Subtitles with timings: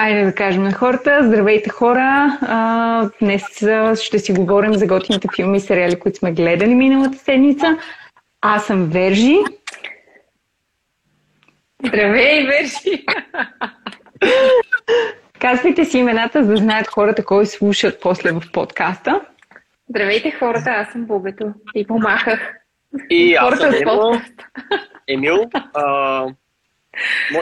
[0.00, 1.20] Айде да кажем на хората.
[1.22, 2.38] Здравейте хора!
[2.42, 3.42] А, днес
[4.02, 7.78] ще си говорим за готините филми и сериали, които сме гледали миналата седмица.
[8.40, 9.38] Аз съм Вержи.
[11.84, 13.04] Здравей, Вержи!
[15.40, 19.20] Казвайте си имената, за да знаят хората, кой слушат после в подкаста.
[19.90, 22.54] Здравейте хората, аз съм Бубето и помахах.
[23.10, 24.20] И аз съм Емил.
[25.08, 26.26] Емил, а,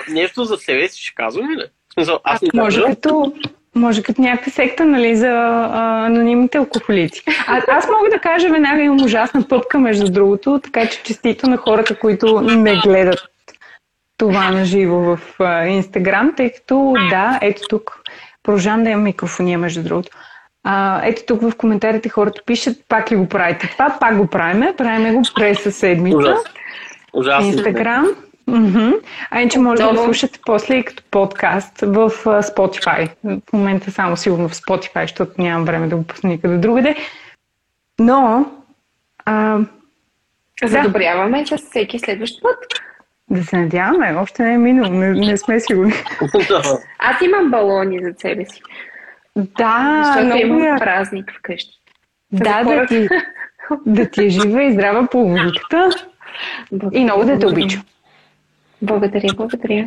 [0.08, 1.64] нещо за себе си ще казвам ли?
[1.98, 3.32] Смисъл, аз не може като,
[3.74, 7.22] може като някаква секта, нали, за а, анонимните алкохолици.
[7.46, 11.56] А, аз мога да кажа, веднага имам ужасна пъпка, между другото, така че честито на
[11.56, 13.18] хората, които не гледат
[14.16, 15.20] това на живо в
[15.68, 18.00] Инстаграм, тъй като да, ето тук,
[18.42, 20.10] продължавам да имам микрофония, между другото.
[20.64, 24.74] А, ето тук в коментарите хората пишат, пак ли го правите това, пак го правиме,
[24.76, 26.18] правиме го през седмица.
[26.18, 26.50] Ужасно.
[27.12, 27.46] Ужасно.
[27.46, 28.06] Инстаграм.
[28.48, 29.00] Mm-hmm.
[29.30, 33.10] А иначе може да го слушате после и като подкаст в Spotify.
[33.24, 36.96] В момента само сигурно в Spotify, защото нямам време да го пусна никъде другаде.
[37.98, 38.50] Но...
[39.24, 39.58] А,
[40.64, 41.58] Задобряваме да.
[41.58, 42.58] с всеки следващ път.
[43.30, 45.92] Да се надяваме, още не е минало, не, не сме сигурни.
[46.98, 48.60] Аз имам балони за себе си.
[49.36, 51.72] Да, Защото много имам празник вкъщи.
[52.32, 53.08] Да, да ти,
[53.86, 55.90] да ти е жива и здрава половинката.
[56.92, 57.80] И много да те обича.
[58.86, 59.86] Благодаря, благодаря.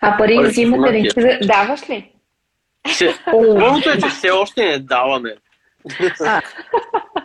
[0.00, 1.10] А пари взимате ли?
[1.46, 2.12] Даваш ли?
[3.30, 5.34] Първото е, че все още не даваме.
[6.20, 6.42] А,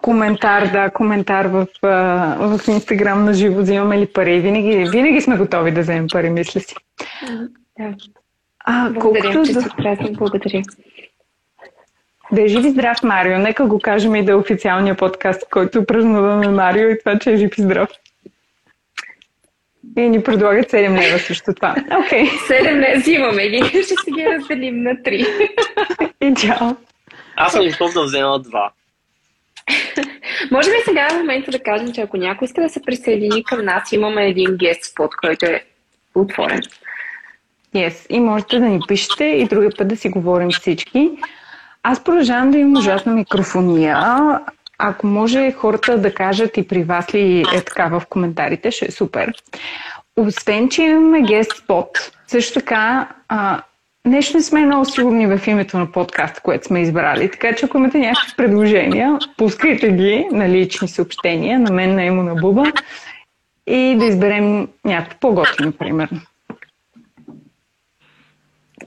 [0.02, 4.39] коментар, да, коментар в, в Инстаграм на живо, взимаме ли пари.
[4.39, 6.75] Винаги, винаги сме готови да вземем пари, мисля си.
[7.80, 7.93] Да.
[8.65, 9.69] А, благодаря, че за...
[9.77, 10.61] празник, благодаря.
[12.31, 13.38] Да е жив и здрав Марио.
[13.38, 17.38] Нека го кажем и да е официалния подкаст, който празнуваме Марио и това, че е
[17.38, 17.89] жив и здрав.
[19.97, 21.75] И ни предлагат 7 лева също това.
[22.05, 22.25] Окей.
[22.25, 22.63] Okay.
[22.63, 23.57] 7 лева взимаме ги.
[23.83, 25.49] Ще си ги разделим на 3.
[26.21, 26.75] Идеал.
[27.35, 28.69] Аз съм готов да взема 2.
[30.52, 33.65] Може би сега е момента да кажем, че ако някой иска да се присъедини към
[33.65, 35.64] нас, имаме един гест спот, който е
[36.15, 36.61] отворен.
[37.75, 38.08] Yes.
[38.09, 41.11] И можете да ни пишете и другия път да си говорим всички.
[41.83, 43.97] Аз продължавам да имам ужасна микрофония.
[44.83, 48.92] Ако може хората да кажат и при вас ли е така в коментарите, ще е
[48.92, 49.33] супер.
[50.15, 53.61] Освен, че имаме гест спот, също така а,
[54.05, 57.31] нещо не сме много сигурни в името на подкаста, което сме избрали.
[57.31, 62.23] Така че ако имате някакви предложения, пускайте ги на лични съобщения, на мен, на Емо,
[62.23, 62.64] на Буба
[63.67, 66.21] и да изберем някакво по-готино, примерно.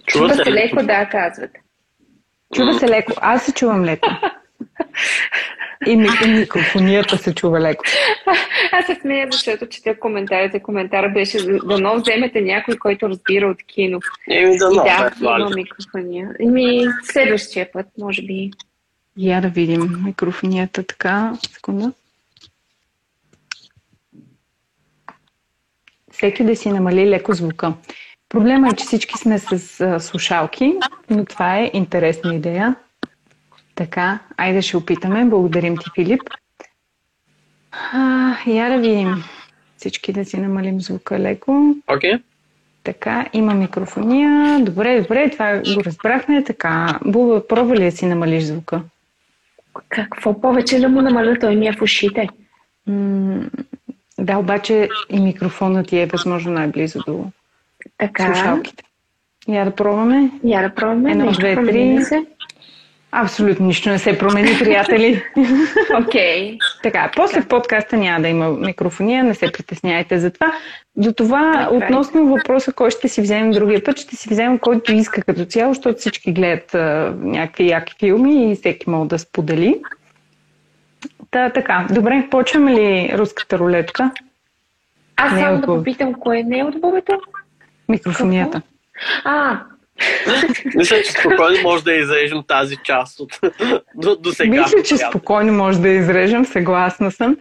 [0.07, 1.61] Чува се леко, да, казвате.
[2.55, 3.13] Чува се леко.
[3.17, 4.09] Аз се чувам леко.
[5.87, 5.97] И
[6.27, 7.85] микрофонията се чува леко.
[8.73, 10.63] Аз се смея, защото чета коментарите.
[10.63, 14.01] Коментара беше да но вземете някой, който разбира от кино.
[14.31, 16.31] Еми да, да, има микрофония.
[16.41, 18.51] Еми, следващия път, може би.
[19.19, 21.33] Я да видим микрофонията така.
[21.53, 21.93] Секунда.
[26.13, 27.73] Всеки да си намали леко звука.
[28.29, 30.75] Проблема е, че всички сме с а, слушалки,
[31.11, 32.75] но това е интересна идея.
[33.75, 35.25] Така, айде ще опитаме.
[35.25, 36.23] Благодарим ти, Филип.
[37.93, 39.25] А, я да видим.
[39.77, 41.75] Всички да си намалим звука леко.
[41.87, 42.13] Окей.
[42.13, 42.23] Okay.
[42.85, 44.61] Така, има микрофония.
[44.61, 46.45] Добре, добре, това го разбрахме.
[46.45, 48.83] Така, Буба, пробва ли да си намалиш звука?
[49.89, 51.39] Какво повече да му намаля?
[51.41, 52.29] Той ми е в ушите.
[52.87, 53.45] М-
[54.19, 57.25] да, обаче и микрофонът ти е възможно най-близо до
[57.99, 58.35] така.
[58.35, 58.85] слушалките.
[59.49, 60.31] Я да пробваме.
[60.45, 61.11] Я да пробваме.
[61.11, 62.01] Едно, две, три.
[63.17, 65.23] Абсолютно нищо не се промени, приятели.
[66.03, 66.53] Окей.
[66.53, 66.59] Okay.
[66.83, 70.53] Така, после в подкаста няма да има микрофония, не се притесняйте за това.
[70.97, 71.85] До това, okay.
[71.85, 75.75] относно въпроса, кой ще си вземем другия път, ще си вземем който иска като цяло,
[75.75, 79.81] защото всички гледат а, някакви яки филми и всеки може да сподели.
[81.31, 84.11] Та, така, добре, почваме ли руската рулетка?
[85.17, 87.21] Аз не само да попитам, кое не е от бобето?
[87.89, 88.63] Микрофонията.
[89.25, 89.61] А,
[90.75, 93.41] мисля, че спокойно може да изрежем тази част от
[93.95, 94.63] до, до сега.
[94.63, 97.37] Мисля, че спокойно може да изрежем, съгласна съм.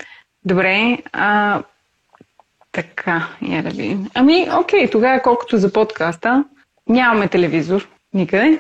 [0.46, 1.62] Добре, а,
[2.72, 4.10] така, я да видим.
[4.14, 6.44] Ами, окей, тогава колкото за подкаста,
[6.90, 8.60] нямаме телевизор никъде.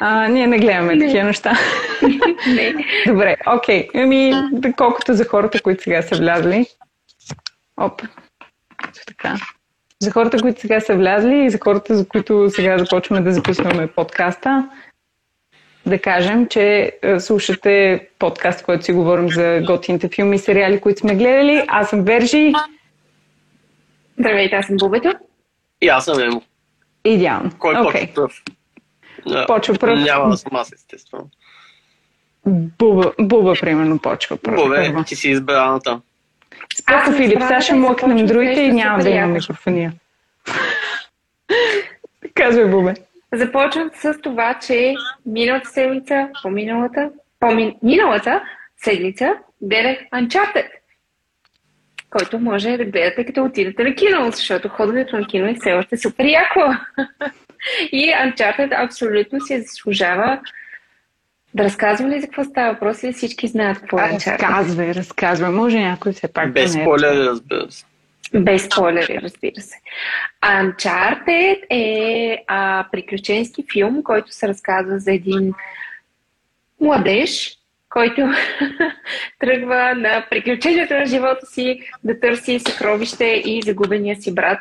[0.00, 1.06] А, ние не гледаме не.
[1.06, 1.58] такива неща.
[2.46, 2.74] Не.
[3.06, 3.88] Добре, окей.
[3.94, 4.34] Ами,
[4.76, 6.66] колкото за хората, които сега са влязли.
[7.76, 8.02] Оп.
[9.06, 9.36] Така
[10.00, 13.86] за хората, които сега са влязли и за хората, за които сега започваме да записваме
[13.86, 14.68] подкаста,
[15.86, 21.00] да кажем, че е, слушате подкаст, който си говорим за готините филми и сериали, които
[21.00, 21.64] сме гледали.
[21.68, 22.52] Аз съм Вержи.
[24.18, 25.12] Здравейте, аз съм Бубето.
[25.80, 26.42] И аз съм Емо.
[27.04, 27.50] Идеално.
[27.58, 28.14] Кой okay.
[28.14, 28.42] пръв?
[29.46, 30.00] Почва пръв.
[30.00, 31.28] Няма да съм аз, естествено.
[32.46, 34.56] Буба, буба, примерно, почва пръв.
[34.56, 36.00] Бубе, ти си избраната.
[36.76, 39.92] Споко, Филип, сега ще млъкнем другите и няма да има микрофония.
[42.34, 42.94] Казвай, Бубе.
[43.32, 44.94] Започвам с това, че
[45.26, 48.42] миналата седмица, по-миналата, по-миналата
[48.76, 50.68] седмица гледах Uncharted,
[52.10, 55.96] който може да гледате като отидете на кино, защото ходенето на кино е все още
[55.96, 56.60] супер яко.
[57.92, 60.40] И Uncharted абсолютно си заслужава
[61.54, 64.42] да разказвам ли за какво става въпрос или всички знаят какво е Uncharted?
[64.42, 65.50] Разказвай, разказвай.
[65.50, 66.84] Може някой все пак Без да не е.
[66.84, 67.84] спойлери, разбира се.
[68.34, 69.76] Без спойлери, разбира се.
[70.42, 75.52] Uncharted е а, приключенски филм, който се разказва за един
[76.80, 77.56] младеж,
[77.90, 78.20] който
[79.38, 84.58] тръгва на приключението на живота си да търси съкровище и загубения си брат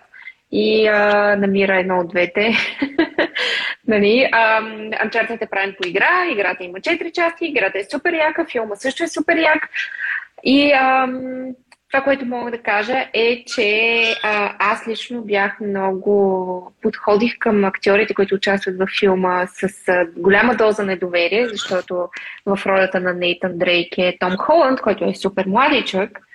[0.51, 2.53] и а, намира едно от двете.
[3.87, 4.29] нали?
[4.31, 4.61] а,
[5.05, 9.03] Uncharted е правен по игра, играта има 4 части, играта е супер яка, филма също
[9.03, 9.69] е супер як.
[10.43, 11.45] И ам,
[11.91, 16.73] това, което мога да кажа е, че а, аз лично бях много...
[16.81, 22.07] подходих към актьорите, които участват във филма с а, голяма доза недоверие, защото
[22.45, 26.28] в ролята на Нейтан Дрейк е Том Холанд, който е супер младичък.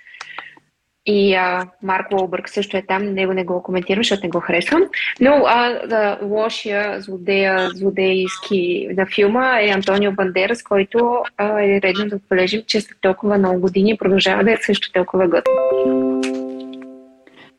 [1.05, 4.83] И а, Марк Уолбърг също е там, него не го коментирам, защото не го харесвам.
[5.21, 12.07] Но а, да, лошия злодея, злодейски на филма е Антонио Бандерас, който а, е редно
[12.07, 15.53] да отбележим, че след толкова много години продължава да е също толкова готов.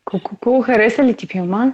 [0.04, 1.72] Колко хареса ли ти филма?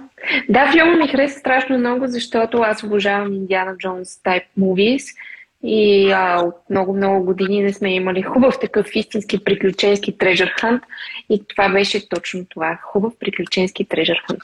[0.49, 5.03] Да, филма ми хареса страшно много, защото аз обожавам Индиана Джонс type movies
[5.63, 10.83] и а, от много-много години не сме имали хубав такъв истински приключенски трежър хант
[11.29, 12.79] и това беше точно това.
[12.83, 14.41] Хубав приключенски трежър хант.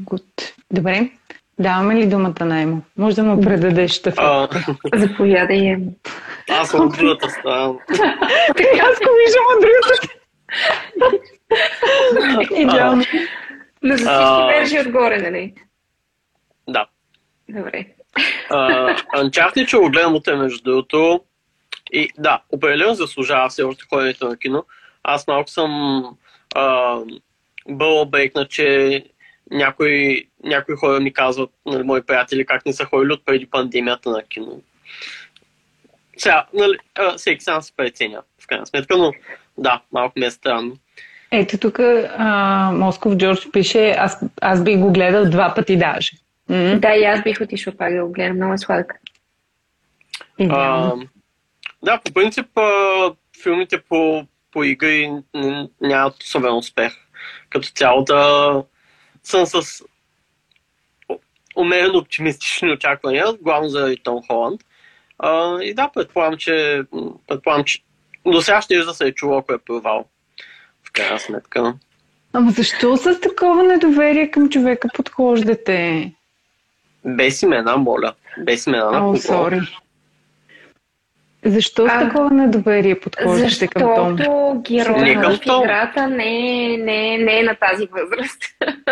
[0.00, 0.52] Good.
[0.70, 1.10] Добре.
[1.58, 2.82] Даваме ли думата на Емо?
[2.96, 4.66] Може да му предадеш щафета.
[4.94, 5.92] Заповядай, Емо.
[6.50, 7.74] Аз съм от другата страна.
[8.82, 10.16] аз го виждам от другата
[12.56, 13.04] Идеално.
[13.82, 15.54] Но за всички вержи отгоре, нали?
[16.68, 16.86] Да.
[17.48, 17.86] Добре.
[19.16, 21.20] Uncharted, че го гледам от между другото.
[21.92, 24.64] И да, определено заслужава все още ходенето на кино.
[25.02, 26.02] Аз малко съм
[27.68, 29.04] бъл обрекна, че
[29.50, 34.10] някои, някои хора ми казват, нали, мои приятели, как не са ходили от преди пандемията
[34.10, 34.60] на кино.
[36.16, 36.78] Сега, нали,
[37.16, 39.12] всеки сам се преценя, в крайна сметка, но
[39.58, 40.76] да, малко ми е странно.
[41.30, 41.78] Ето тук
[42.72, 46.10] Москов Джордж пише, аз, аз би го гледал два пъти даже.
[46.50, 46.78] Mm-hmm.
[46.78, 48.36] Да, и аз бих отишла пак да го гледам.
[48.36, 48.94] Много е сладък.
[50.40, 50.92] А,
[51.82, 55.12] да, по принцип а, филмите по, по игри
[55.80, 56.92] нямат особен успех.
[57.50, 58.62] Като цяло да
[59.22, 59.82] съм с
[61.56, 64.60] умерено оптимистични очаквания, главно за Том Холанд.
[65.18, 66.82] А, и да, предполагам, че,
[67.26, 67.82] предполагам, че
[68.26, 70.04] до сега ще да се е чуло, ако е провал.
[70.84, 71.74] В крайна сметка.
[72.32, 76.12] Ама защо с такова недоверие към човека подхождате?
[77.06, 78.12] Без имена, моля.
[78.38, 79.16] Без имена на кого.
[79.16, 79.60] сори.
[81.44, 84.16] Защо с такова недоверие подхождате към Том?
[84.16, 88.42] Защото героят в играта не е, не, е, не е на тази възраст.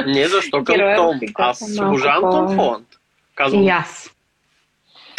[0.07, 1.21] Не, защо към Том?
[1.35, 2.87] Аз обожавам Том Холанд.
[3.35, 3.63] Казвам.
[3.63, 4.11] И аз.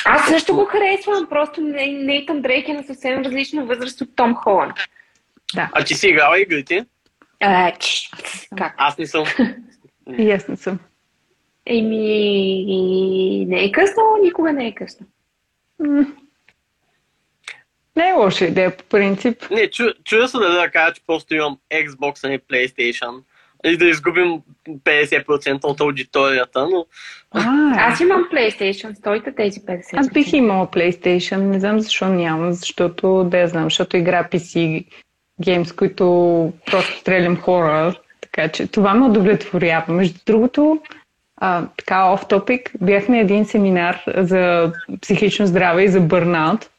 [0.06, 4.76] Аз също го харесвам, просто Нейтан Дрейк е на съвсем различна възраст от Том Холанд.
[5.56, 5.70] Да.
[5.74, 6.86] А ти си играла игрите?
[7.40, 8.10] А, ч,
[8.58, 8.74] как?
[8.78, 9.26] Аз не съм.
[10.18, 10.80] И аз не съм.
[11.66, 15.06] Еми, не е късно, никога не е късно.
[17.96, 19.50] Не е лоша идея по принцип.
[19.52, 23.24] Не, чу, чудя се да, да кажа, че просто имам Xbox, а не PlayStation.
[23.66, 26.86] И да изгубим 50% от аудиторията, но...
[27.32, 29.84] А, аз имам PlayStation, стойте тези 50%.
[29.94, 34.86] Аз бих имала PlayStation, не знам защо нямам, защото, да я знам, защото игра PC
[35.42, 39.94] геймс, които просто стрелям хора, така че това ме удовлетворява.
[39.94, 40.82] Между другото,
[41.38, 46.70] а, така оф топик, бях един семинар за психично здраве и за бърнаут.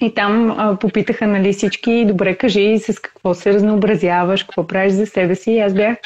[0.00, 5.06] И там а, попитаха нали, всички, добре кажи с какво се разнообразяваш, какво правиш за
[5.06, 5.52] себе си.
[5.52, 5.96] И аз бях,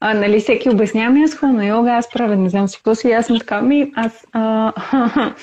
[0.00, 2.94] а, нали, всеки обяснява ми, аз ходя на йога, аз правя, не знам си какво
[2.94, 4.72] си, аз съм така, ми, аз, а,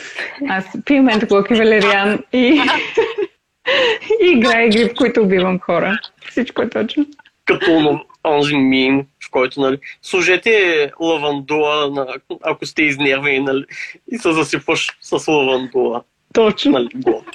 [0.49, 2.37] аз пия ментоклок и валериан и,
[4.23, 5.99] и играя игри, в които убивам хора.
[6.29, 7.05] Всичко е точно.
[7.45, 12.07] Като онзи мим, в който, нали, служете лавандула, на,
[12.41, 13.65] ако сте изнервени, нали,
[14.11, 16.03] и се засипваш с лавандула.
[16.33, 16.71] Точно.
[16.71, 17.25] Нали, го.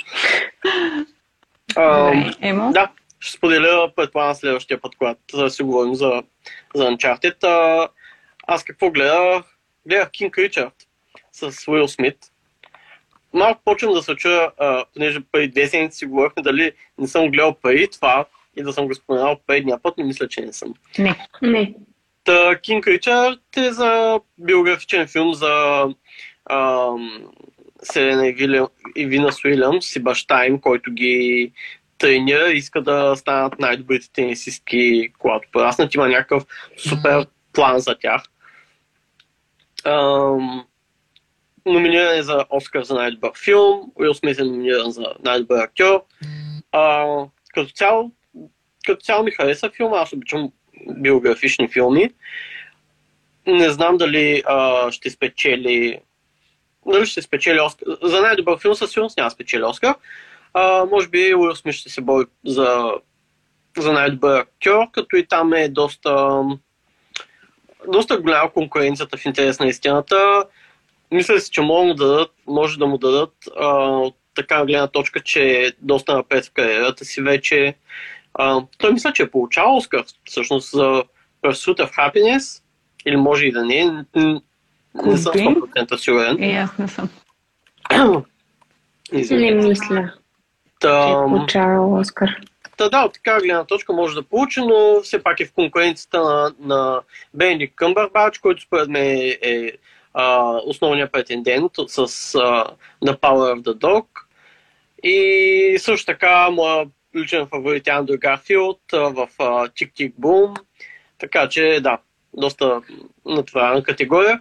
[1.76, 2.72] А, Емо?
[2.72, 2.90] Да,
[3.20, 6.22] ще споделя предполагам следващия път, когато да си говорим за,
[6.74, 7.44] за Uncharted.
[7.44, 7.88] А,
[8.46, 9.44] аз какво гледах?
[9.86, 10.72] Гледах King Richard.
[11.32, 12.16] с Уил Смит.
[13.32, 14.50] Малко почвам да се чуя,
[14.94, 18.24] понеже преди две седмици си говорихме дали не съм гледал преди това
[18.56, 20.74] и да съм го споменал предния път, но мисля, че не съм.
[20.98, 21.26] Не.
[21.42, 21.74] Не.
[22.24, 25.86] Та, Кинг Ричард е за биографичен филм за
[26.50, 27.28] ам,
[27.82, 28.28] Селена
[28.96, 31.52] и Винас Уилямс и баща им, който ги
[31.98, 35.94] тренира и иска да станат най-добрите тенисистки, когато пораснат.
[35.94, 36.44] Има някакъв
[36.76, 38.22] супер план за тях.
[39.84, 40.64] Ам,
[41.66, 46.04] номиниран е за Оскар за най-добър филм, Уил Смит е номиниран за най-добър актьор.
[46.72, 47.06] А,
[47.54, 48.12] като, цяло,
[48.86, 50.52] като цяло ми хареса филма, аз обичам
[50.90, 52.10] биографични филми.
[53.46, 55.98] Не знам дали а, ще спечели
[56.86, 57.86] дали ще спечели Оскар.
[58.02, 59.94] За най-добър филм със сигурност няма спечели Оскар.
[60.54, 62.92] А, може би Уил Смит ще се бори за,
[63.78, 66.42] за най-добър актьор, като и там е доста
[67.88, 70.44] доста голяма конкуренцията в интерес на истината.
[71.10, 75.20] Мисля си, че може да дадат, може да му дадат а, от така гледна точка,
[75.20, 77.74] че е доста напред в кариерата си вече.
[78.38, 81.04] А, той мисля, че е получавал Оскар всъщност за
[81.42, 82.62] Pursuit of Happiness,
[83.06, 84.40] или може и да не, не,
[85.04, 85.86] не съм Could be.
[85.86, 86.42] 100% сигурен.
[86.42, 87.08] И аз не съм.
[89.12, 90.12] Не мисля, че
[90.80, 92.30] Та, е получавал Оскар.
[92.76, 96.20] Та да, от така гледна точка може да получи, но все пак е в конкуренцията
[96.20, 97.00] на, на
[97.34, 99.72] Бенди Къмбърбач, който според мен е, е
[100.14, 102.64] а, основният претендент с а,
[103.04, 104.06] The Power of the Dog.
[105.02, 110.54] И също така, моя личен фаворит Андрю Гарфилд в а, Тик Тик Бум.
[111.18, 111.98] Така че да,
[112.34, 112.82] доста
[113.26, 114.40] натоварена категория.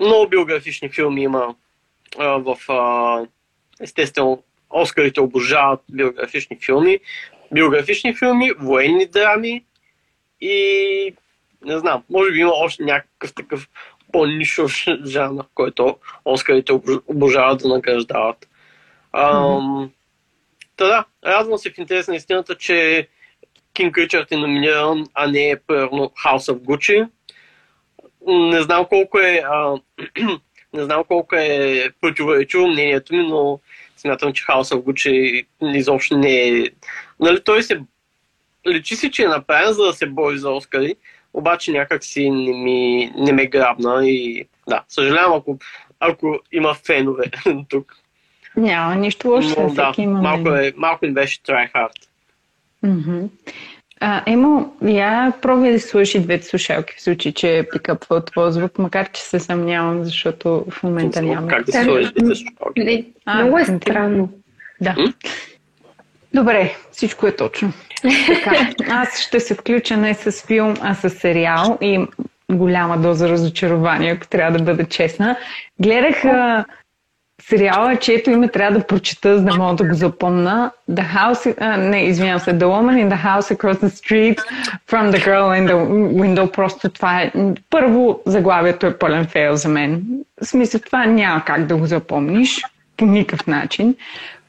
[0.00, 1.54] Много биографични филми има
[2.18, 2.56] в
[3.80, 6.98] естествено Оскарите обожават биографични филми.
[7.52, 9.64] Биографични филми, военни драми
[10.40, 11.14] и
[11.64, 13.68] не знам, може би има още някакъв такъв
[14.12, 14.72] по-нишов
[15.04, 18.48] жанр, който Оскарите обож- обожават да награждават.
[19.12, 19.90] Ам,
[20.78, 23.08] Та да, радвам се в интерес на истината, че
[23.74, 27.08] Кинг Ричард е номиниран, а не е примерно House of Gucci.
[28.26, 29.74] Не знам колко е а,
[30.72, 33.60] не знам колко е противоречиво мнението ми, но
[33.96, 36.64] смятам, че House of Gucci изобщо не е...
[37.20, 37.80] Нали, той се...
[38.68, 40.94] Личи си, че е направен за да се бори за Оскари,
[41.34, 45.58] обаче някак си не, ми, не ме грабна и да, съжалявам, ако,
[46.00, 47.24] ако има фенове
[47.68, 47.96] тук.
[48.58, 51.90] Няма нищо лошо, Но всеки да, има малко, е, малко им беше try hard.
[54.00, 59.10] А, Емо, я пробвай да слушай двете слушалки в случай, че пикъпва твой звук, макар
[59.10, 61.48] че се съмнявам, защото в момента нямаме.
[61.48, 62.84] Как да сложиш двете слушалки?
[62.84, 64.28] Не, А, много е странно.
[64.80, 64.94] Да.
[64.98, 65.12] М?
[66.34, 67.72] Добре, всичко е точно.
[68.26, 72.06] Така, аз ще се включа не с филм, а с сериал и
[72.52, 75.36] голяма доза разочарование, ако трябва да бъда честна.
[75.80, 76.64] Гледах а,
[77.42, 80.70] сериала, чието име трябва да прочета, за да мога да го запомна.
[80.90, 84.38] The House, а, не, извинявам се, The Woman in the House Across the Street
[84.90, 85.74] from the Girl in the
[86.12, 86.52] Window.
[86.52, 87.32] Просто това е...
[87.70, 90.02] Първо, заглавието е пълен фейл за мен.
[90.42, 92.62] В смисъл, това няма как да го запомниш
[92.96, 93.94] по никакъв начин.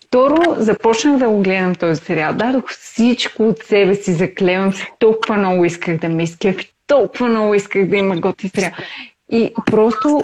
[0.07, 2.33] Второ, започнах да го гледам този сериал.
[2.33, 4.87] Дадох всичко от себе си, заклевам се.
[4.99, 8.71] Толкова много исках да ме изкефи, толкова много исках да има готи сериал.
[9.31, 10.21] И просто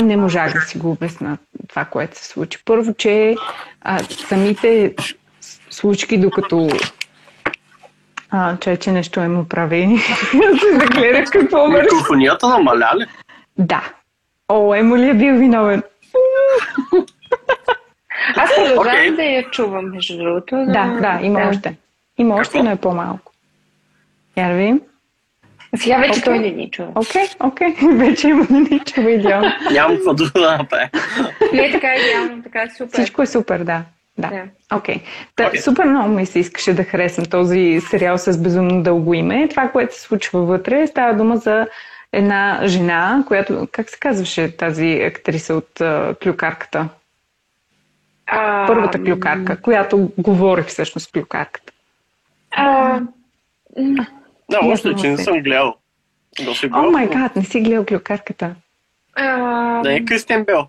[0.00, 2.58] не можах да си го обясна това, което се случи.
[2.64, 3.36] Първо, че
[3.80, 4.94] а, самите
[5.70, 6.68] случки, докато
[8.30, 9.98] а, че, че нещо е му прави.
[10.60, 11.82] Се загледах какво върши.
[11.82, 13.06] Микрофонията намаля ли?
[13.58, 13.92] Да.
[14.48, 15.82] О, Емо ли е бил виновен?
[18.36, 19.10] Аз продължавам Окей.
[19.10, 20.56] да я чувам, между другото.
[20.66, 21.76] Да, да, има още.
[22.18, 23.32] Има още, но е по-малко.
[24.36, 24.80] Я да видим.
[25.76, 26.22] Сега вече Окей.
[26.22, 26.92] той не ни чува.
[26.94, 27.74] Окей, окей.
[27.92, 29.52] Вече има да ни чува идеално.
[29.72, 30.88] Нямам какво друго да направя.
[31.52, 32.92] Не е така идеално, така е супер.
[32.92, 33.82] Всичко е супер, да.
[34.18, 34.28] Да.
[34.28, 34.76] Да.
[34.76, 35.00] Окей.
[35.36, 35.60] Та, Окей.
[35.60, 39.48] Супер много ми се искаше да харесам този сериал с безумно дълго име.
[39.48, 41.66] Това, което се случва вътре, става дума за
[42.12, 46.88] една жена, която, как се казваше тази актриса от а, клюкарката?
[48.26, 51.72] А, Първата клюкарка, която говори всъщност клюкарката.
[52.50, 53.00] А,
[54.50, 55.74] Да, И още, че не съм гледал.
[56.44, 58.54] Да си О май гад, не си гледал клюкарката.
[59.14, 60.66] а, Да е Кристиан Бел.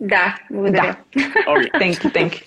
[0.00, 0.96] да, благодаря.
[1.48, 1.70] Окей.
[1.72, 2.42] Thank you, thank you.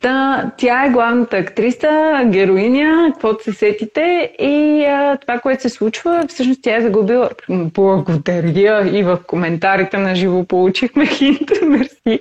[0.00, 4.00] Та, тя е главната актриса, героиня, каквото се сетите
[4.38, 7.30] и а, това, което се случва, всъщност тя е загубила.
[7.48, 11.50] Благодаря и в коментарите на живо получихме хинт.
[11.62, 12.20] Мерси.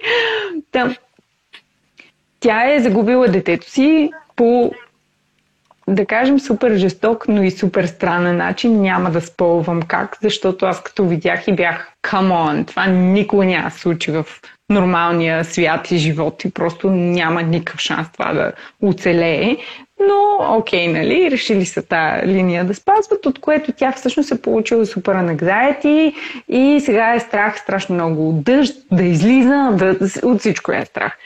[0.72, 0.96] Та,
[2.40, 4.72] тя е загубила детето си по
[5.92, 8.82] да кажем, супер жесток, но и супер странен начин.
[8.82, 13.72] Няма да спълвам как, защото аз като видях и бях come on, това никога няма
[13.72, 14.26] случи в
[14.70, 19.58] нормалния свят и живот и просто няма никакъв шанс това да оцелее.
[20.08, 24.86] Но, окей, нали, решили са тази линия да спазват, от което тя всъщност е получила
[24.86, 26.14] супер anxiety
[26.50, 31.18] и сега е страх страшно много дъжд, да излиза, да, от всичко е страх.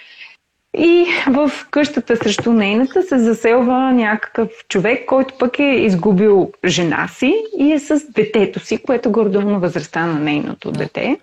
[0.77, 7.43] И в къщата срещу нейната се заселва някакъв човек, който пък е изгубил жена си
[7.59, 11.19] и е с детето си, което гордо на възрастта на нейното дете,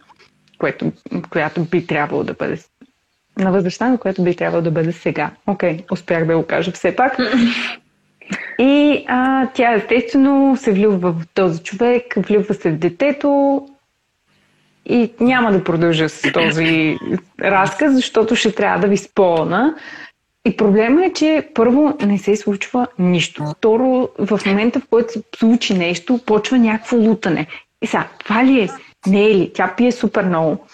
[0.58, 0.92] което,
[1.30, 2.58] която би трябвало да бъде
[3.38, 5.30] на възрастта, на която би трябвало да бъде сега.
[5.46, 7.16] Окей, okay, успях да го кажа все пак.
[8.58, 13.60] И а, тя естествено се влюбва в този човек, влюбва се в детето
[14.86, 16.98] и няма да продължа с този
[17.40, 19.74] разказ, защото ще трябва да ви спълна.
[20.44, 23.44] И проблема е, че първо не се случва нищо.
[23.56, 27.46] Второ, в момента в който се случи нещо, почва някакво лутане.
[27.82, 28.68] И сега, това ли е?
[29.06, 29.50] Не е ли?
[29.54, 30.66] Тя пие супер много.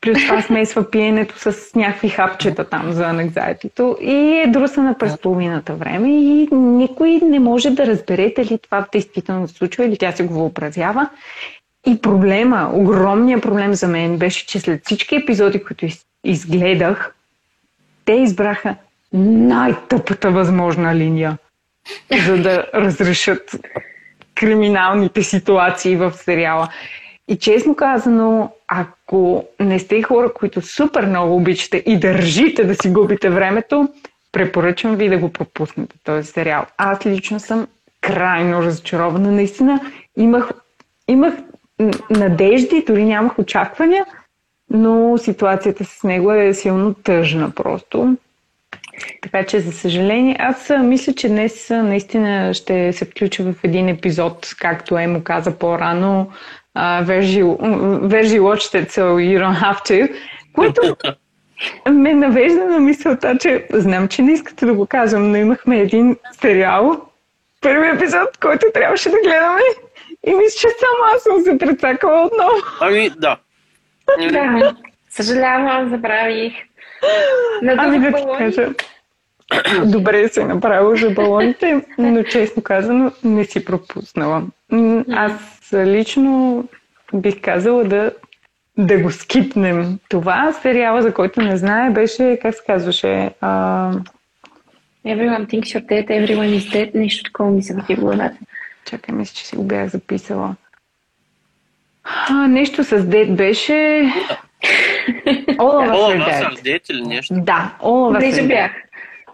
[0.00, 5.74] Плюс това смесва пиенето с някакви хапчета там за анекзайтито и е друсана през половината
[5.74, 10.24] време и никой не може да разбере дали това действително се случва или тя се
[10.24, 11.08] го въобразява.
[11.86, 15.86] И проблема, огромният проблем за мен беше, че след всички епизоди, които
[16.24, 17.14] изгледах,
[18.04, 18.76] те избраха
[19.12, 21.38] най-тъпата възможна линия,
[22.26, 23.56] за да разрешат
[24.34, 26.68] криминалните ситуации в сериала.
[27.28, 32.90] И честно казано, ако не сте хора, които супер много обичате и държите да си
[32.90, 33.88] губите времето,
[34.32, 36.66] препоръчвам ви да го пропуснете този сериал.
[36.78, 37.66] Аз лично съм
[38.00, 39.32] крайно разочарована.
[39.32, 39.80] Наистина
[40.16, 40.50] имах,
[41.08, 41.34] имах
[42.10, 44.06] надежди, дори нямах очаквания,
[44.70, 48.16] но ситуацията с него е силно тъжна просто.
[49.22, 54.54] Така че, за съжаление, аз мисля, че днес наистина ще се включа в един епизод,
[54.60, 56.30] както Емо каза по-рано,
[56.76, 60.14] uh, where's you watched it, so you don't have to,
[60.52, 60.96] което
[61.90, 66.16] ме навежда на мисълта, че знам, че не искате да го казвам, но имахме един
[66.40, 67.00] сериал,
[67.60, 69.60] първи епизод, който трябваше да гледаме
[70.26, 72.56] и мисля, че само аз съм се прецакала отново.
[72.80, 73.36] Ами, да.
[74.32, 74.76] Да,
[75.10, 76.52] съжалявам, забравих.
[77.78, 78.68] ами да ти кажа,
[79.84, 84.42] добре си направил за балоните, но честно казано не си пропуснала.
[85.12, 85.32] Аз
[85.72, 86.64] лично
[87.14, 88.12] бих казала да,
[88.78, 89.98] да го скипнем.
[90.08, 93.30] Това сериала, за който не знае, беше, как се казваше?
[93.40, 93.92] А...
[95.06, 96.94] Everyone thinks you're dead, everyone is dead.
[96.94, 98.36] Нещо такова ми се в главата.
[98.90, 100.56] Чакай, мисля, че си го бях записала.
[102.04, 103.72] А, нещо с дед беше...
[105.48, 107.34] All of Us Dead или нещо?
[107.36, 108.70] Да, All of Us Dead.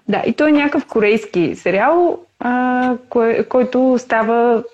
[0.08, 4.64] Да, и той е някакъв корейски сериал, а, кой, който става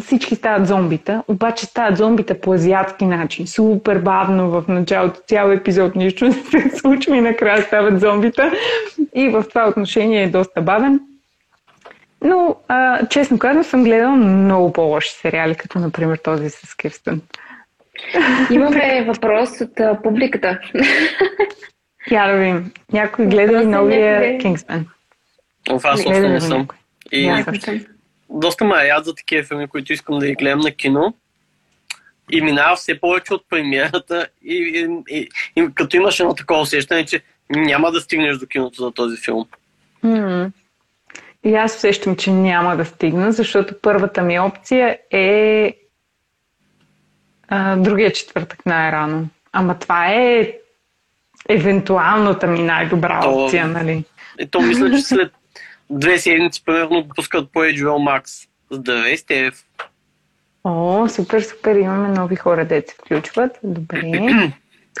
[0.00, 3.46] всички стават зомбита, обаче стават зомбита по азиатски начин.
[3.46, 8.52] Супер бавно в началото, цял епизод нищо не се случва и накрая стават зомбита.
[9.14, 11.00] И в това отношение е доста бавен.
[12.24, 17.20] Но, а, честно казвам, съм гледала много по-лоши сериали, като например този с Кирстън.
[18.50, 20.60] Имаме въпрос от а, публиката.
[22.10, 22.72] Я да видим.
[22.92, 24.86] Някой гледа и новия Кингсмен.
[25.70, 26.68] Аз още не съм.
[27.12, 27.44] И
[28.30, 31.14] доста ме яд за такива филми, които искам да ги гледам на кино.
[32.30, 37.04] И минава все повече от премиерата и, и, и, и като имаш едно такова усещане,
[37.04, 39.44] че няма да стигнеш до киното за този филм.
[40.04, 40.50] Mm.
[41.44, 45.74] И аз усещам, че няма да стигна, защото първата ми опция е
[47.48, 49.28] а, другия четвъртък най-рано.
[49.52, 50.52] Ама това е
[51.48, 54.04] евентуалната ми най-добра то, опция, нали?
[54.40, 55.32] И то мисля, че след
[55.90, 58.48] две седмици примерно пускат по HBO Max.
[58.70, 59.64] Здравей, Стев!
[60.64, 63.58] О, супер, супер, имаме нови хора, де се включват.
[63.62, 64.02] Добре.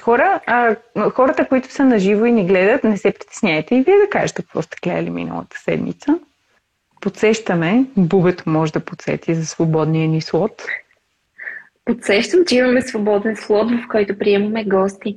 [0.02, 0.76] Хора, а,
[1.10, 4.62] хората, които са наживо и ни гледат, не се притесняйте и вие да кажете какво
[4.62, 6.18] сте гледали миналата седмица
[7.02, 10.62] подсещаме, бубето може да подсети за свободния ни слот.
[11.84, 15.16] Подсещам, че имаме свободен слот, в който приемаме гости.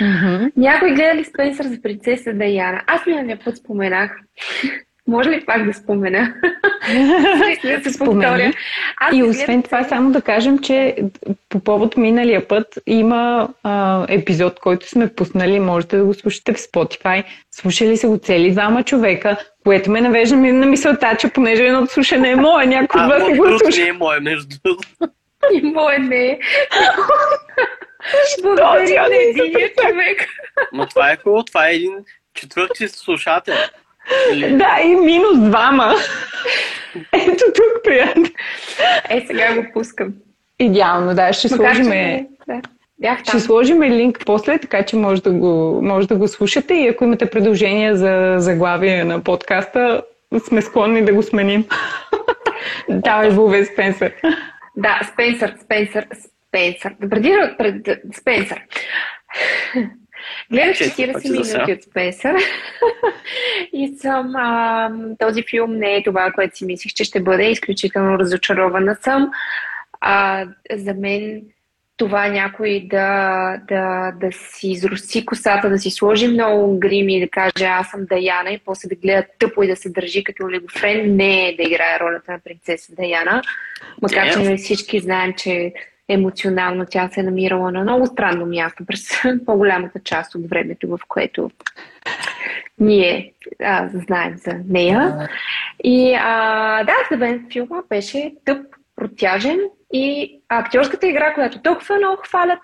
[0.00, 0.52] Mm-hmm.
[0.56, 2.82] Някой гледа ли Спенсър за принцеса Даяна?
[2.86, 4.16] Аз миналия път споменах.
[5.06, 6.34] Може ли пак да спомена?
[7.90, 8.52] Се повторя.
[9.12, 10.96] и освен това, само да кажем, че
[11.48, 15.60] по повод миналия път има а, епизод, който сме пуснали.
[15.60, 17.24] Можете да го слушате в Spotify.
[17.50, 21.92] Слушали се го цели двама човека, което ме навежда ми на мисълта, че понеже едното
[21.92, 23.80] слушане е мое, някой от вас го слуша.
[23.80, 24.56] не е мое, между
[25.52, 26.38] И мое не е.
[28.42, 30.28] Благодаря на единия човек.
[30.72, 31.92] Но това е хубаво, това е един
[32.34, 33.54] четвърти слушател.
[34.32, 34.56] Или...
[34.56, 35.94] Да, и минус двама.
[37.12, 38.24] Ето тук, приятел.
[39.10, 40.12] Е, сега го пускам.
[40.58, 41.32] Идеално, да.
[41.32, 42.26] Ще Макар, сложим, че...
[42.48, 42.60] Да.
[43.00, 43.24] Бях там.
[43.24, 47.04] ще сложим линк после, така че може да, го, може да го слушате и ако
[47.04, 50.02] имате предложения за заглавие на подкаста,
[50.38, 51.64] сме склонни да го сменим.
[52.88, 54.12] Давай, Бубе, Спенсър.
[54.76, 56.06] Да, Спенсър, Спенсър,
[56.48, 56.94] Спенсър.
[57.10, 57.98] Преди да пред...
[58.20, 58.60] Спенсър.
[60.50, 61.58] Гледах Чести 40 пъти за сега.
[61.58, 62.36] минути от Спенсър
[63.72, 64.32] и съм...
[64.36, 67.50] А, този филм не е това, което си мислих, че ще бъде.
[67.50, 69.30] Изключително разочарована съм.
[70.00, 71.42] А, за мен
[71.96, 77.28] това някой да, да, да си изруси косата, да си сложи много грим и да
[77.28, 81.16] каже аз съм Даяна и после да гледа тъпо и да се държи като легофрен,
[81.16, 83.42] не е да играе ролята на принцеса Даяна.
[84.02, 84.56] Макар, че Не.
[84.56, 85.72] всички знаем, че
[86.08, 89.08] емоционално тя се е намирала на много странно място през
[89.46, 91.50] по-голямата част от времето, в което
[92.80, 95.28] ние а, знаем за нея.
[95.84, 99.58] И а, да, за мен филма беше тъп, протяжен
[99.92, 102.58] и актьорската игра, която толкова много хвалят,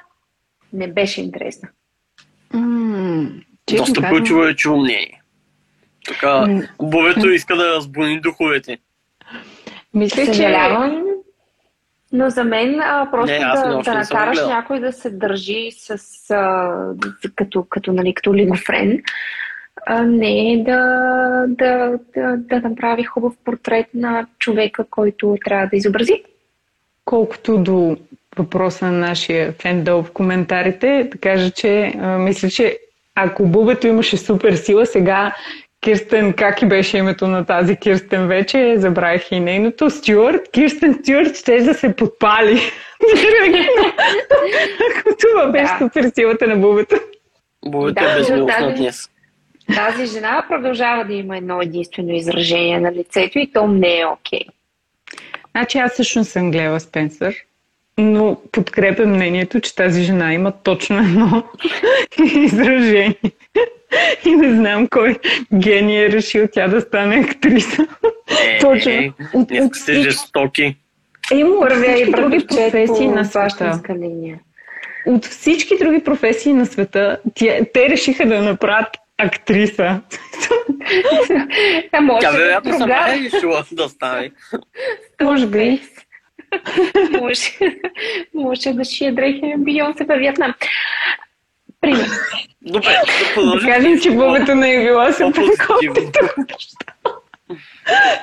[0.72, 1.68] не беше интересна.
[3.66, 5.22] Честно Доста казано, противоречиво мнение.
[6.06, 6.62] Така, М.
[6.82, 8.78] бовето иска да разбуни духовете.
[9.94, 10.26] Мисля, че...
[10.26, 11.04] Съжалявам,
[12.12, 15.70] но за мен а, просто Не, да, да не съм накараш някой да се държи
[15.70, 16.72] с, а,
[17.36, 19.02] като, като, нали, като лигофрен,
[19.86, 20.80] а не е да,
[21.48, 26.22] да, да, да направи хубав портрет на човека, който трябва да изобрази.
[27.04, 27.96] Колкото до
[28.38, 32.78] въпроса на нашия фендъл в коментарите, да кажа, че а, мисля, че
[33.14, 35.34] ако Бубето имаше супер сила, сега
[35.80, 41.36] Кирстен, как и беше името на тази Кирстен вече, забравих и нейното, Стюарт, Кирстен Стюарт
[41.36, 42.60] ще да се подпали.
[44.90, 45.78] Ако това беше Да.
[45.78, 46.96] супер силата на Бубето.
[47.64, 49.10] Бовето Да, е безмилостна тази- днес.
[49.76, 54.40] Тази жена продължава да има едно единствено изражение на лицето и то не е окей.
[55.50, 57.34] Значи аз също не съм гледала Спенсър,
[57.98, 61.42] но подкрепям мнението, че тази жена има точно едно
[62.44, 63.14] изражение.
[64.26, 65.16] И не знам кой
[65.54, 67.86] гений е решил тя да стане актриса.
[68.44, 68.92] Е, Точно.
[68.92, 70.76] е, От, от сте всички, жестоки.
[71.32, 73.24] Емо, от Вървя и всички други професии на
[74.00, 74.40] линия.
[75.06, 80.00] От всички други професии на света, тя, те решиха да направят актриса.
[81.92, 84.30] А може Тя да вероятно сама е решила да стане.
[85.22, 85.80] Може би.
[87.20, 87.50] Може,
[88.34, 90.54] може да шие дрехи Бионсе във Виетнам.
[91.80, 92.06] Пример.
[92.62, 93.70] Добре, да продължим.
[93.70, 96.46] кажем, че бубето не е била По-позитивно.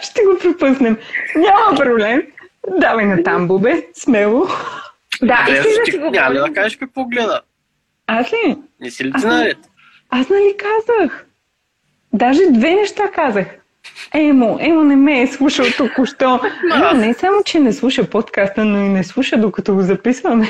[0.02, 0.98] Ще го пропуснем.
[1.36, 2.22] Няма проблем.
[2.68, 3.88] Давай на там, бубе.
[3.94, 4.48] Смело.
[5.22, 7.42] Да, Добре, искаш да си Няма ли да кажеш какво гледа?
[8.08, 8.58] Аз ли?
[8.80, 9.58] Не си ли ти наред?
[10.10, 11.26] Аз нали казах?
[12.14, 13.48] Даже две неща казах.
[14.14, 16.40] Емо, Емо не ме е слушал току-що.
[16.76, 20.48] Емо не само, че не слуша подкаста, но и не слуша докато го записваме.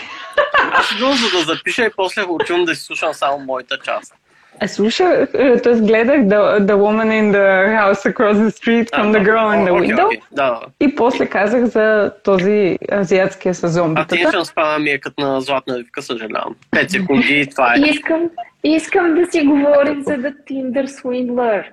[0.72, 4.14] Аз идвам за да запиша и после го чувам да си слушам само моята част.
[4.62, 5.76] А слушах, т.е.
[5.76, 9.78] гледах the, the Woman in the House Across the Street from the Girl in the
[9.78, 10.60] Окей, Window окей, Да, да.
[10.80, 14.30] и после казах за този азиатския с А ти зомбитата.
[14.30, 16.56] ще спана ми е като на златна ривка, съжалявам.
[16.72, 17.80] 5 секунди и това е.
[17.80, 18.22] Искам,
[18.64, 21.64] искам да си говорим за The Tinder Swindler.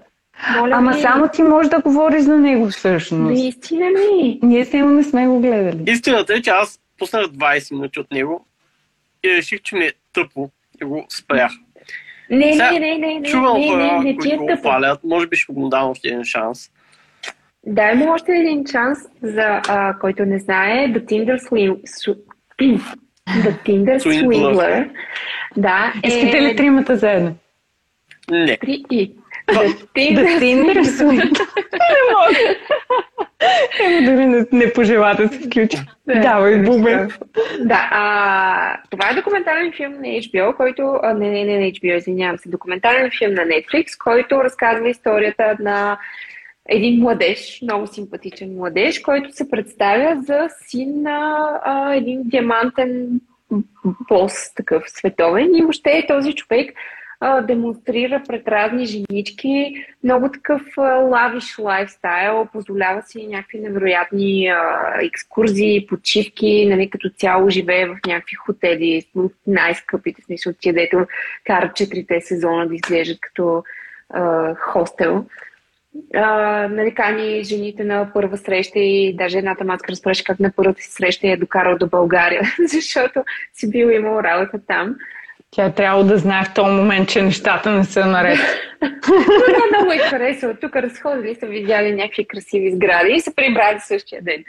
[0.56, 3.32] Моля Ама ви, само ти можеш да говориш за него всъщност.
[3.32, 4.40] Наистина ли?
[4.42, 5.84] Ние с него не сме го гледали.
[5.86, 8.46] Истината е, че аз пуснах 20 минути от него
[9.24, 10.50] и реших, че ми е тъпо
[10.82, 11.52] и го спрях.
[12.30, 15.08] Не, Сега не, не, не, не, Чувам не, не, хора, не ти които е го.
[15.08, 16.70] Може би ще му дам още един шанс.
[17.66, 21.38] Дай му още един шанс, за а, който не знае, The Tinder.
[22.04, 22.14] Су...
[23.28, 24.26] The Tinder Swindler.
[24.26, 24.90] Swindler.
[25.56, 26.08] Да, е...
[26.08, 27.34] Искате ли тримата заедно?
[28.30, 28.56] Не.
[28.56, 29.12] Три и.
[29.52, 29.60] Да
[30.40, 31.12] ти интересува.
[31.12, 31.22] Не
[32.12, 32.56] мога.
[33.80, 35.76] Емо дори не, не пожела да се включи.
[36.06, 37.08] Давай, бубе.
[37.60, 40.98] Да, а, това е документален филм на HBO, който...
[41.02, 42.48] А, не, не, не на HBO, извинявам се.
[42.48, 45.98] Документален филм на Netflix, който разказва историята на
[46.68, 53.20] един младеж, много симпатичен младеж, който се представя за син на а, един диамантен
[54.08, 55.54] бос, такъв световен.
[55.54, 56.72] И въобще този човек
[57.46, 60.62] демонстрира пред разни женички много такъв
[61.10, 64.50] лавиш лайфстайл, позволява си някакви невероятни
[65.02, 71.06] екскурзии, почивки, нали, като цяло живее в някакви хотели, от най-скъпите, в смисъл тия, дето
[71.44, 73.64] карат четирите сезона да изглеждат като
[74.10, 75.24] а, хостел.
[76.14, 76.28] А,
[76.68, 80.90] нали, кани жените на първа среща и даже едната матка разпреше как на първата си
[80.92, 84.96] среща я е докарал до България, защото си бил имал работа там.
[85.54, 88.38] Тя трябва да знае в този момент, че нещата не са наред.
[88.82, 90.54] Но много е харесало.
[90.60, 94.44] Тук разходили са видяли някакви красиви сгради и се прибрали същия ден.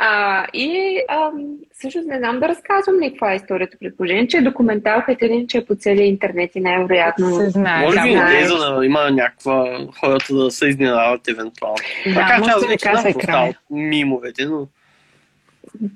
[0.00, 1.30] А, и а,
[1.72, 3.76] също не знам да разказвам ли каква е историята.
[3.80, 7.34] Предположение, че е документалка един, че е по целия интернет и най-вероятно.
[7.34, 7.84] Се знае.
[7.84, 11.76] Може да, би не, за да има някаква хората да се изненадат евентуално.
[12.06, 13.38] Да, Така че може аз да вече казва знам и какво края.
[13.38, 14.66] става от мимовете, но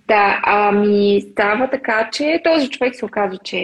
[0.08, 3.58] Да, ами става така, че този човек се оказва, че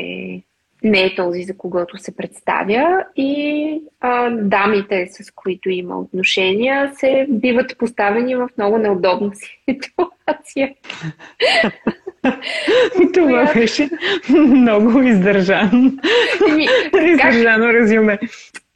[0.84, 7.26] не е този, за когото се представя и а, дамите, с които има отношения, се
[7.28, 9.30] биват поставени в много неудобна
[9.70, 10.74] ситуация.
[13.14, 13.90] Това беше
[14.30, 15.92] много издържано.
[16.50, 16.66] Еми,
[17.12, 18.18] Издържано резюме.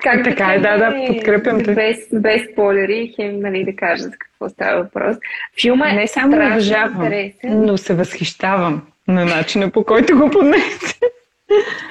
[0.03, 1.75] Как Така е, да, да, подкрепям те.
[1.75, 5.17] Без, без спойлери, хем, нали, да кажа за какво става въпрос.
[5.61, 7.13] Филма е Не само уважавам,
[7.45, 10.99] но се възхищавам на начина по който го поднесе.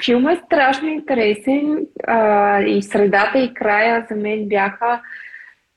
[0.05, 5.01] Филма е страшно интересен а, и средата и края за мен бяха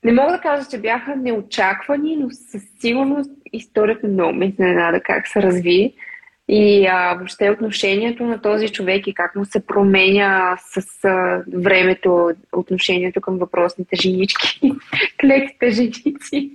[0.05, 5.27] не мога да кажа, че бяха неочаквани, но със сигурност историята много ме изненада как
[5.27, 5.93] се разви.
[6.47, 12.31] И а, въобще отношението на този човек и как му се променя с а, времето
[12.51, 14.71] отношението към въпросните женички,
[15.21, 16.51] клеките женици.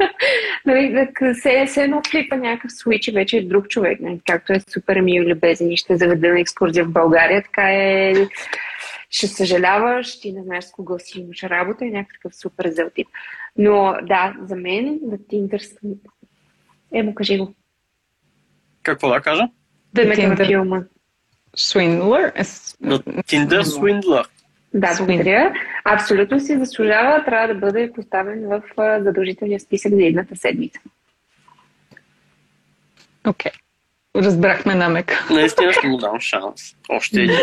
[0.66, 4.00] нали, се, се едно клипа някакъв свич и вече е друг човек.
[4.00, 8.14] Нали, както е супер мил любезен и ще заведе на екскурзия в България, така е
[9.10, 13.08] ще съжаляваш, ти не знаеш с кого си имаш работа и някакъв супер зел тип.
[13.56, 15.94] Но да, за мен да ти интересува.
[16.94, 17.54] Е, му кажи го.
[18.88, 19.42] Какво да кажа?
[19.92, 20.82] Да Tinder филма.
[21.56, 22.32] Swindler.
[22.34, 22.44] е
[23.22, 24.24] Tinder Swindler.
[24.74, 25.52] Да, благодаря.
[25.84, 27.24] Абсолютно си заслужава.
[27.24, 28.62] Трябва да бъде поставен в
[29.04, 30.80] задължителния списък за едната седмица.
[33.26, 33.52] Окей.
[34.16, 35.24] Разбрахме намек.
[35.30, 36.76] Наистина ще му дам шанс.
[36.88, 37.36] Още един.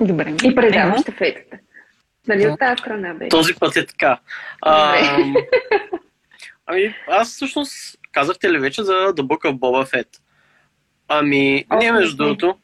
[0.00, 0.34] Добре.
[0.44, 1.58] И предавам щафетата.
[2.28, 3.28] Нали от тази страна беше?
[3.28, 4.18] Този път е така.
[4.62, 4.96] А,
[6.66, 10.08] ами, аз всъщност казахте ли вече за The Book of Boba Fett?
[11.08, 12.56] Ами, ние не между другото,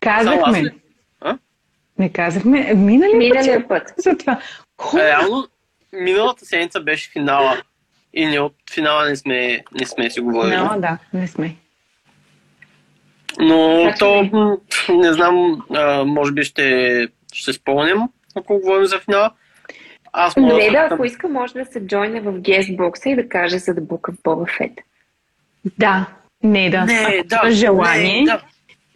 [0.00, 0.74] Казахме.
[1.20, 1.38] А?
[1.98, 2.74] Не казахме.
[2.74, 3.82] Миналия, Миналия път.
[3.86, 3.94] път.
[3.96, 4.40] За това.
[4.80, 5.48] Ху, реално,
[5.92, 7.62] миналата седмица беше финала.
[8.14, 10.54] И ние от финала не сме, не сме си говорили.
[10.54, 11.56] No, да, не сме.
[13.38, 14.22] Но Значи то,
[14.88, 14.96] не.
[14.96, 19.30] не знам, а, може би ще, ще спомням, ако говорим за финала.
[20.12, 23.58] Аз мога Не, да, ако иска, може да се джойне в гестбокса и да каже
[23.58, 24.72] за да бука в Боба Фет.
[25.78, 26.06] Да.
[26.42, 26.84] Не, да.
[26.84, 28.20] Не, Ако да, желание.
[28.20, 28.42] не, да.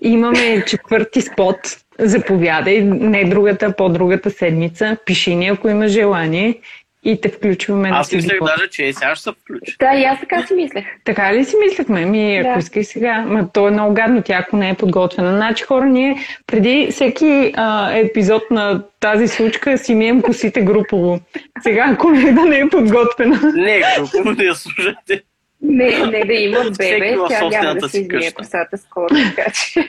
[0.00, 1.58] Имаме четвърти спот.
[1.98, 2.82] Заповядай.
[2.84, 4.96] Не другата, по-другата седмица.
[5.06, 6.60] Пиши ни, ако има желание.
[7.06, 9.76] И те включваме Аз да мислех даже, че сега ще се включи.
[9.80, 10.84] Да, и аз така си мислех.
[11.04, 12.04] Така ли си мислехме?
[12.04, 12.58] Ми, ако Да.
[12.58, 13.24] искай сега.
[13.26, 15.36] Ма то е много гадно, тя ако не е подготвена.
[15.36, 16.16] Значи хора, ние
[16.46, 21.20] преди всеки а, епизод на тази случка си мием косите групово.
[21.62, 23.52] Сега, ако не да не е подготвена.
[23.54, 25.22] Не, групово не я слушате.
[25.62, 29.88] Не, не да има бебе, тя няма да си се измие косата скоро, така че.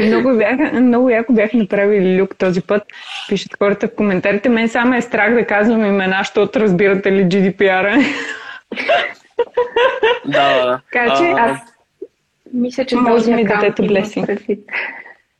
[0.00, 2.82] много, бяха, много яко бяха направили люк този път.
[3.28, 4.48] Пишат хората в коментарите.
[4.48, 7.98] Мен само е страх да казвам имена, защото разбирате ли GDPR-а.
[10.26, 10.80] Да.
[10.92, 11.58] Така че Аз
[12.54, 14.28] мисля, че Може ми дадете блесинг.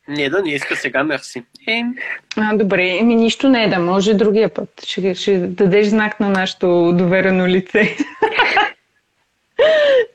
[0.08, 1.42] Не, да, не иска сега, мерси.
[1.68, 1.82] Е,
[2.36, 4.68] А, добре, еми нищо не е да може другия път.
[4.86, 7.96] Ще, ще дадеш знак на нашето доверено лице.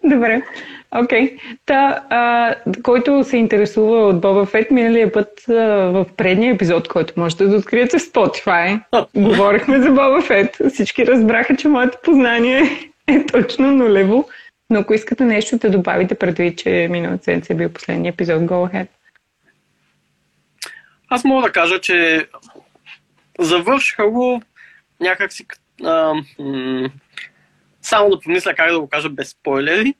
[0.04, 0.42] Добре,
[0.92, 1.38] окей.
[1.66, 5.54] Та, а, който се интересува от Боба Фет, миналия път а,
[5.92, 8.82] в предния епизод, който можете да откриете в Spotify,
[9.16, 10.58] говорихме за Боба Фет.
[10.74, 12.62] Всички разбраха, че моето познание
[13.08, 14.30] е точно нулево.
[14.70, 18.74] Но ако искате нещо да добавите предвид, че миналата седмица е бил последния епизод, go
[18.74, 18.88] ahead.
[21.10, 22.28] Аз мога да кажа, че
[23.40, 24.42] завършиха го
[25.00, 25.46] някак си
[25.84, 26.90] а, м-
[27.90, 29.94] само да помисля как да го кажа без спойлери.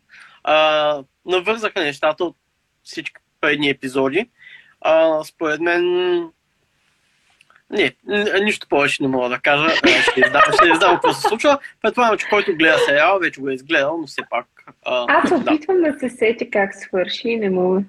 [0.44, 2.36] А, навързаха нещата от
[2.84, 4.30] всички предни епизоди.
[4.82, 5.84] А, според мен
[7.72, 7.94] не,
[8.42, 9.70] нищо повече не мога да кажа.
[10.02, 11.58] Ще издам, ще издам какво се случва.
[11.82, 14.48] Предполагам, че който гледа сериала, вече го е изгледал, но все пак.
[14.86, 15.36] А, Аз да.
[15.36, 17.82] опитвам да се сетя как свърши и не мога.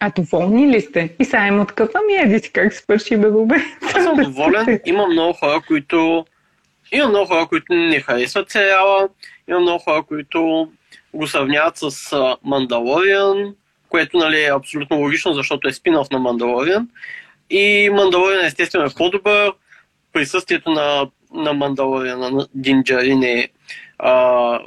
[0.00, 1.14] А доволни ли сте?
[1.20, 3.54] И сега им откъпвам и еди си как свърши бе, бе.
[3.94, 4.80] Аз съм доволен.
[4.86, 6.26] Има много хора, които...
[6.92, 9.08] Има много хора, които не харесват сериала.
[9.48, 10.70] Има много хора, които
[11.14, 13.54] го сравняват с Мандалориан,
[13.88, 16.88] което нали, е абсолютно логично, защото е спин-оф на Мандалориан.
[17.50, 19.52] И Мандалориан естествено е по-добър.
[20.12, 23.48] Присъствието на, на Мандалориан, на Дин Джарин е
[23.98, 24.60] а,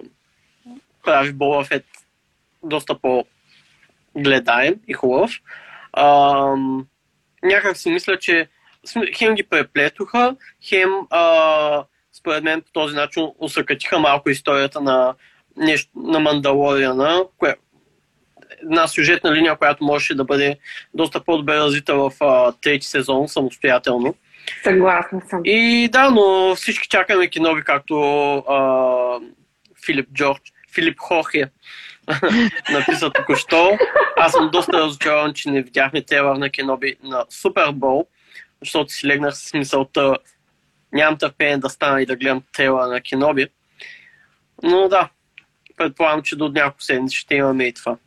[1.03, 1.85] прави Боба Фет
[2.63, 5.31] доста по-гледаем и хубав.
[5.93, 6.45] А,
[7.43, 8.47] някак си мисля, че
[9.15, 10.35] хем ги преплетоха,
[10.69, 11.83] хем а,
[12.21, 15.13] според мен по този начин усъкатиха малко историята на,
[15.57, 17.55] нещо, на Мандалориана, кое,
[18.63, 20.57] една сюжетна линия, която можеше да бъде
[20.93, 24.15] доста по-добре развита в а, трети сезон самостоятелно.
[24.63, 25.41] Съгласна съм.
[25.45, 27.95] И да, но всички чакаме кинови, както
[28.37, 29.19] а,
[29.85, 31.49] Филип Джордж, Филип Хохе
[32.71, 33.77] написа току-що.
[34.17, 38.07] Аз съм доста разочарован, че не видяхме трейлър на Кеноби на Супербол,
[38.61, 40.17] защото си легнах с мисълта
[40.93, 43.47] нямам търпение да стана и да гледам трейлър на Кеноби.
[44.63, 45.09] Но да,
[45.77, 47.97] предполагам, че до няколко седмици ще имаме и това.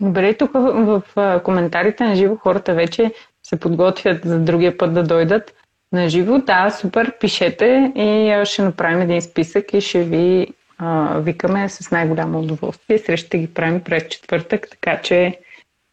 [0.00, 5.02] Добре, тук в, в коментарите на живо хората вече се подготвят за другия път да
[5.02, 5.54] дойдат
[5.92, 6.38] на живо.
[6.38, 10.46] Да, супер, пишете и ще направим един списък и ще ви
[10.78, 12.98] а, викаме с най-голямо удоволствие.
[12.98, 15.38] Среща ги правим през четвъртък, така че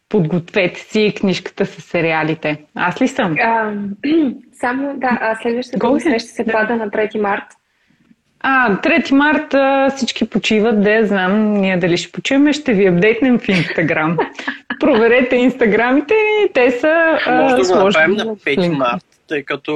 [0.09, 2.57] подгответе си книжката с сериалите.
[2.75, 3.35] Аз ли съм?
[3.39, 3.73] А,
[4.53, 7.43] само, да, следващата среща се пада на 3 март.
[8.39, 9.55] А, 3 март
[9.95, 14.17] всички почиват, да знам ние дали ще почиваме, ще ви апдейтнем в Инстаграм.
[14.79, 19.73] Проверете Инстаграмите и те са Може да го направим на 5 март, тъй като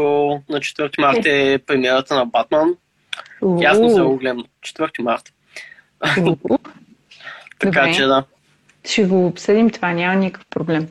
[0.49, 2.75] на 4 март е премиерата на Батман.
[3.59, 4.43] Ясно се го гледам.
[4.61, 5.23] 4 март.
[7.59, 8.23] така че да.
[8.89, 10.87] Ще го обсъдим това, няма никакъв проблем.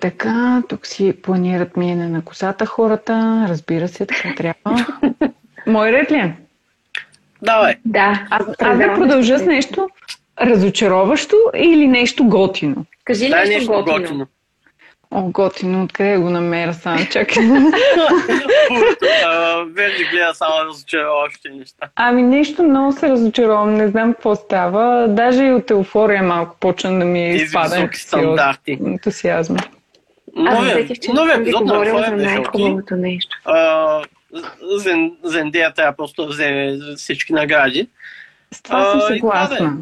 [0.00, 4.86] Така, тук си планират миене на косата хората, разбира се, така трябва.
[5.66, 6.36] Мой ред ли е?
[7.42, 7.74] Давай.
[7.84, 8.26] Да.
[8.30, 9.88] Аз, аз да продължа с нещо
[10.40, 12.86] разочароващо или нещо готино?
[13.04, 13.98] Кажи да, нещо, нещо готино.
[13.98, 14.26] готино.
[15.14, 17.44] О, готино, откъде го намеря сам, чакай.
[19.66, 21.88] Верни гледа само разочароващи неща.
[21.96, 25.08] Ами нещо много се разочаровам, не знам какво става.
[25.08, 28.78] Даже и от еуфория малко почна да ми изпада стандарти.
[28.86, 29.58] ентусиазма.
[30.46, 30.66] Аз
[31.00, 33.36] че новия епизод да говорим за най-хубавото нещо.
[35.22, 37.88] Зендея трябва просто да вземе всички награди.
[38.54, 39.76] С това съм съгласна.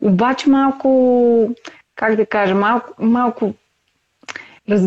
[0.00, 1.50] Обаче малко,
[1.94, 3.54] как да кажа, малко, малко
[4.70, 4.82] раз...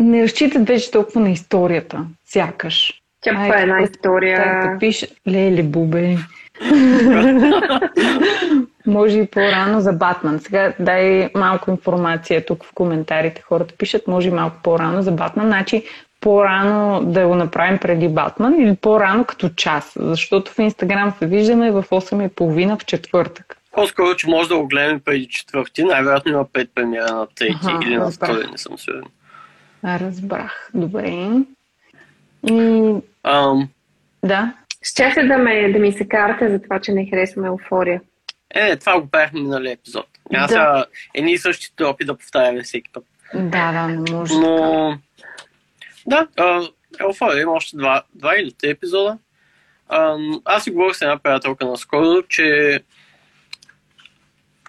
[0.00, 3.02] не разчитат вече толкова на историята, сякаш.
[3.20, 4.60] Тя Ай, е една история.
[4.62, 6.16] Да пише, леле, бубе.
[8.86, 10.40] може и по-рано за Батман.
[10.40, 13.42] Сега дай малко информация тук в коментарите.
[13.42, 15.46] Хората пишат, може и малко по-рано за Батман.
[15.46, 15.84] Значи
[16.20, 19.92] по-рано да го направим преди Батман или по-рано като час.
[20.00, 23.57] Защото в Инстаграм се виждаме в 8.30 в четвъртък.
[23.78, 25.84] По-скоро, че може да го гледаме преди четвърти.
[25.84, 29.04] Най-вероятно има пет премиера на трети ага, или на втори, не съм сигурен.
[29.84, 30.70] Разбрах.
[30.74, 31.30] Добре.
[32.50, 32.94] И...
[33.24, 33.68] Ам...
[34.24, 34.54] Да.
[34.82, 38.00] Щяхте да, ме, да ми се карате за това, че не харесваме еуфория.
[38.50, 40.06] Е, това го правихме миналия епизод.
[40.30, 40.52] Няма да.
[40.52, 43.04] сега едни и същи тропи да повтаряме всеки път.
[43.34, 44.98] Да, да, не може Но...
[46.06, 46.26] Да,
[47.00, 49.18] еуфория има още два, два или три епизода.
[49.88, 52.80] А, аз си говорих с една приятелка наскоро, че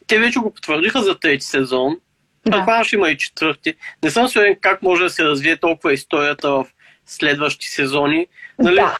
[0.10, 1.98] те вече го потвърдиха за трети сезон.
[2.46, 2.52] Да.
[2.52, 3.74] Предполагам, ще има и четвърти.
[4.04, 6.66] Не съм сигурен как може да се развие толкова историята в
[7.06, 8.28] следващи сезони.
[8.60, 8.76] Нали?
[8.76, 8.98] Да.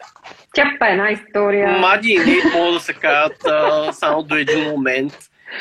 [0.56, 1.80] Тя е една история.
[1.80, 5.14] Мади и Нейт могат да се карат а, само до един момент.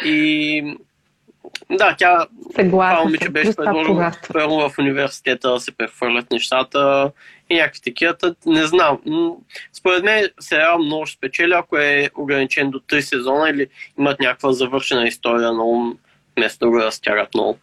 [0.04, 0.78] И
[1.70, 7.12] да, тя това момиче беше предложено първо в университета да се прехвърлят нещата
[7.50, 8.14] и някакви такива.
[8.46, 8.98] Не знам.
[9.72, 13.66] Според мен сериал много ще спечели, ако е ограничен до 3 сезона или
[13.98, 15.98] имат някаква завършена история на ум,
[16.36, 17.58] вместо да го разтягат много.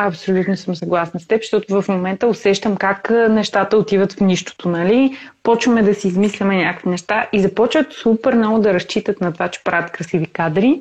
[0.00, 5.16] Абсолютно съм съгласна с теб, защото в момента усещам как нещата отиват в нищото, нали?
[5.42, 9.64] Почваме да си измисляме някакви неща и започват супер много да разчитат на това, че
[9.64, 10.80] правят красиви кадри.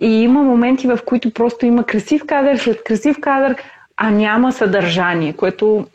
[0.00, 3.56] И има моменти, в които просто има красив кадър след красив кадър,
[3.96, 5.86] а няма съдържание, което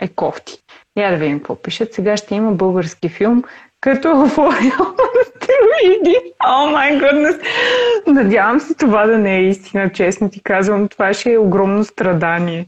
[0.00, 0.58] е кофти.
[0.96, 1.94] Я да видим какво пишат.
[1.94, 3.44] Сега ще има български филм,
[3.80, 6.16] като астероиди.
[6.46, 7.36] О май гуднес!
[8.06, 10.88] Надявам се това да не е истина, честно ти казвам.
[10.88, 12.66] Това ще е огромно страдание.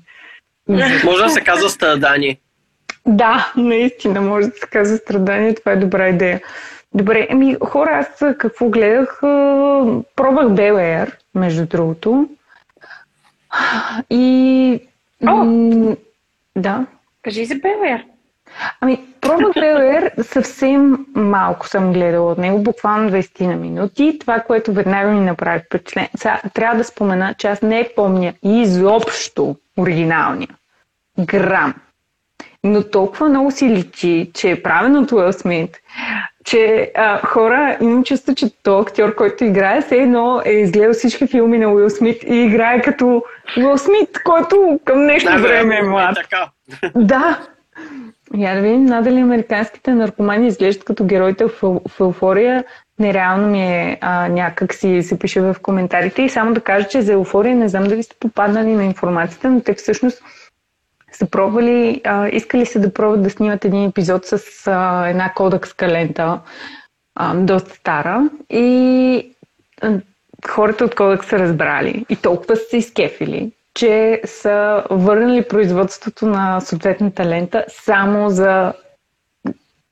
[1.05, 2.41] Може да се казва страдание.
[3.07, 5.55] Да, наистина може да се казва страдание.
[5.55, 6.41] Това е добра идея.
[6.95, 9.19] Добре, ами хора, аз какво гледах?
[10.17, 12.29] Пробвах Bel между другото.
[14.11, 14.81] И...
[15.29, 15.45] О!
[15.45, 15.97] М-
[16.57, 16.87] да.
[17.23, 18.03] Кажи за Bel
[18.81, 24.17] Ами, Проба трейлер съвсем малко съм гледала от него, буквално 20 на минути.
[24.21, 26.11] Това, което веднага ми направи впечатление.
[26.17, 30.49] Сега, трябва да спомена, че аз не помня изобщо оригиналния.
[31.19, 31.75] Грам.
[32.65, 35.77] Но толкова много си личи, че е правено от Уил Смит,
[36.45, 41.27] че а, хора имам чувство, че то актьор, който играе, все едно е изгледал всички
[41.27, 43.23] филми на Уил Смит и играе като
[43.57, 46.17] Уил Смит, който към днешно време е млад.
[46.17, 46.49] Така.
[46.95, 47.39] Да,
[48.37, 52.65] Я да видим надали американските наркомани изглеждат като героите в, в еуфория.
[52.99, 56.23] Нереално ми е а, някак си се пише в коментарите.
[56.23, 59.61] И само да кажа, че за еуфория не знам дали сте попаднали на информацията, но
[59.61, 60.23] те всъщност
[61.13, 65.89] са пробвали, а, искали се да пробват да снимат един епизод с а, една кодекска
[65.89, 66.41] лента,
[67.15, 68.31] а, доста стара.
[68.51, 69.35] И
[69.83, 70.01] а,
[70.49, 76.61] хората от кодекс са разбрали и толкова са се изкефили, че са върнали производството на
[76.61, 78.73] съответната лента само за,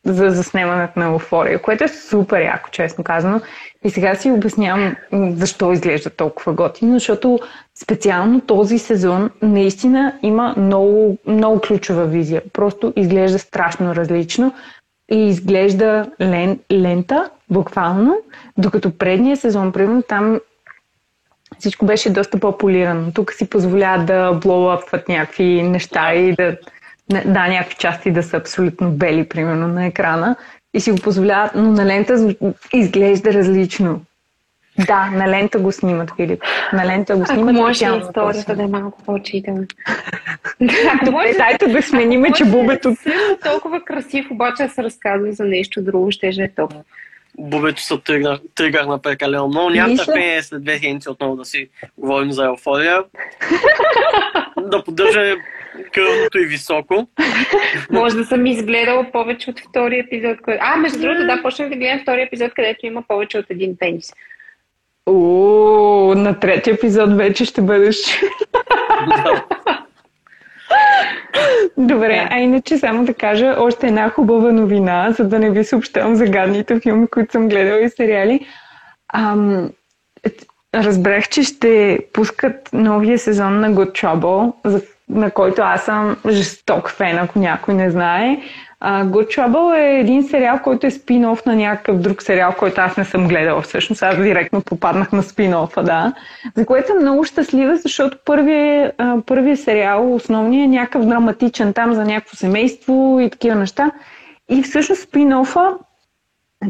[0.05, 3.41] за заснемането на еуфория, което е супер яко, честно казано.
[3.85, 7.39] И сега си обяснявам защо изглежда толкова готино, защото
[7.83, 12.43] специално този сезон наистина има много, много ключова визия.
[12.53, 14.55] Просто изглежда страшно различно
[15.11, 18.17] и изглежда лен, лента, буквално,
[18.59, 20.41] докато предния сезон, примерно, там
[21.59, 23.13] всичко беше доста по-полирано.
[23.13, 26.57] Тук си позволя да блоуапват някакви неща и да,
[27.11, 30.37] да, някакви части да са абсолютно бели, примерно, на екрана.
[30.75, 32.35] И си го позволяват, но на лента
[32.73, 34.01] изглежда различно.
[34.87, 36.43] Да, на лента го снимат, Филип.
[36.73, 37.49] На лента го снимат.
[37.49, 39.67] Ако може историята да е малко по-читана.
[41.05, 42.97] Добре, дайте да смениме, че бубето...
[43.45, 46.81] Толкова красив, обаче се разказва за нещо друго, ще е толкова
[47.39, 49.71] бубето се тригна, тригърна прекалено много.
[49.71, 51.69] Нямам търпение след две седмици отново да си
[51.99, 53.05] говорим за еуфория.
[54.57, 55.37] да поддържа
[55.93, 57.07] кръвното и високо.
[57.91, 60.39] Може да съм изгледала повече от втория епизод.
[60.43, 60.59] Кой...
[60.61, 64.13] А, между другото, да, почнах да гледам втория епизод, където има повече от един пенис.
[65.07, 67.97] О, на третия епизод вече ще бъдеш.
[71.77, 76.15] Добре, а иначе само да кажа още една хубава новина, за да не ви съобщавам
[76.15, 78.47] за гадните филми, които съм гледала и сериали.
[79.15, 79.71] Ам,
[80.75, 86.91] разбрах, че ще пускат новия сезон на Good Trouble, за, на който аз съм жесток
[86.91, 88.43] фен, ако някой не знае.
[88.85, 92.97] Uh, Good Trouble е един сериал, който е спин-оф на някакъв друг сериал, който аз
[92.97, 94.03] не съм гледала всъщност.
[94.03, 96.13] Аз директно попаднах на спин-офа, да.
[96.57, 98.95] За което съм много щастлива, защото първият,
[99.27, 103.91] първият сериал, основният е някакъв драматичен там за някакво семейство и такива неща.
[104.49, 105.75] И всъщност спин-офа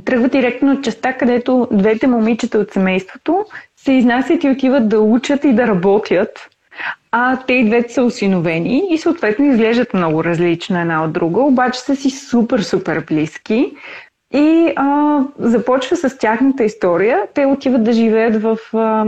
[0.05, 3.47] тръгва директно от частта, където двете момичета от семейството
[3.77, 6.49] се изнасят и отиват да учат и да работят
[7.13, 11.81] а те и двете са осиновени и съответно изглеждат много различно една от друга, обаче
[11.81, 13.73] са си супер, супер близки.
[14.35, 17.23] И а, започва с тяхната история.
[17.35, 18.59] Те отиват да живеят в.
[18.75, 19.07] А,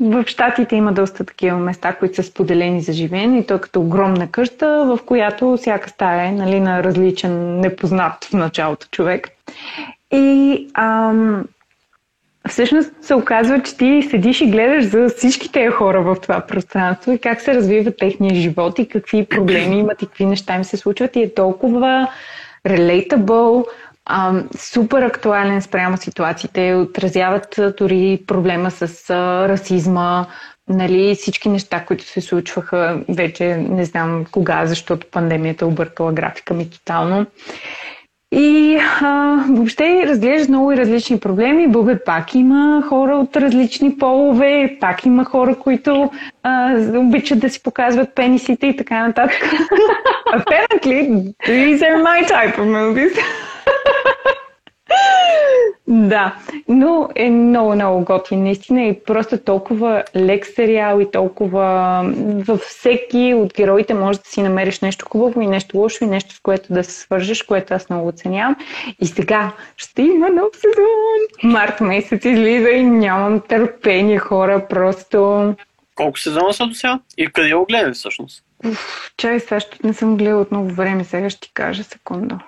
[0.00, 4.30] в Штатите има доста такива места, които са споделени за живеене и то като огромна
[4.30, 9.28] къща, в която всяка стая е нали, на различен, непознат в началото човек.
[10.12, 11.44] И ам,
[12.48, 17.12] всъщност се оказва, че ти седиш и гледаш за всички тези хора в това пространство
[17.12, 20.76] и как се развива техния живот и какви проблеми имат и какви неща им се
[20.76, 21.16] случват.
[21.16, 22.08] И е толкова
[22.68, 23.66] relatable,
[24.58, 29.10] супер актуален спрямо ситуациите, отразяват дори проблема с
[29.48, 30.26] расизма,
[30.68, 33.00] нали, всички неща, които се случваха.
[33.08, 37.26] Вече не знам кога, защото пандемията объркала графика ми тотално.
[38.34, 41.68] И а, въобще разглежда много и различни проблеми.
[41.68, 46.10] Българ пак има хора от различни полове, пак има хора, които
[46.42, 49.42] а, обичат да си показват пенисите и така нататък.
[50.34, 53.18] Apparently, these are my type of movies.
[55.88, 56.34] Да,
[56.68, 62.02] но е много, много готин наистина и просто толкова лек сериал и толкова
[62.46, 66.34] във всеки от героите може да си намериш нещо хубаво и нещо лошо и нещо
[66.34, 68.56] с което да се свържеш, което аз много оценявам.
[69.00, 71.52] И сега ще има нов сезон.
[71.52, 75.54] Март месец излиза и нямам търпение хора, просто...
[75.94, 76.98] Колко сезона са до сега?
[77.18, 78.44] И къде го гледаме всъщност?
[79.16, 82.38] чай, сега не съм гледал от много време, сега ще ти кажа секунда.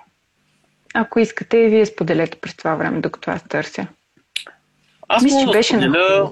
[0.97, 3.87] Ако искате, и вие споделете през това време, докато аз търся.
[5.07, 6.31] Аз Мисля, че беше споделя,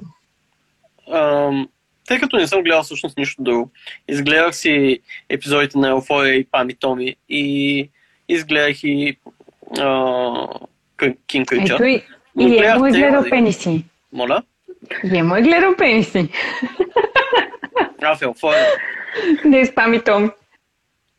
[1.14, 1.70] ам,
[2.08, 3.72] тъй като не съм гледал всъщност нищо друго.
[4.08, 5.00] Изгледах си
[5.30, 7.90] епизодите на Еуфория и Пами Томи и
[8.30, 9.18] изгледах и
[11.28, 11.74] Кинг Крича.
[11.74, 12.04] Ето и,
[12.40, 13.86] и е му е гледал пениси.
[14.12, 14.44] Моля?
[15.14, 16.30] Е му е гледал пениси.
[18.02, 18.66] А, в Еуфория.
[19.46, 20.30] Не, с Пами Томи.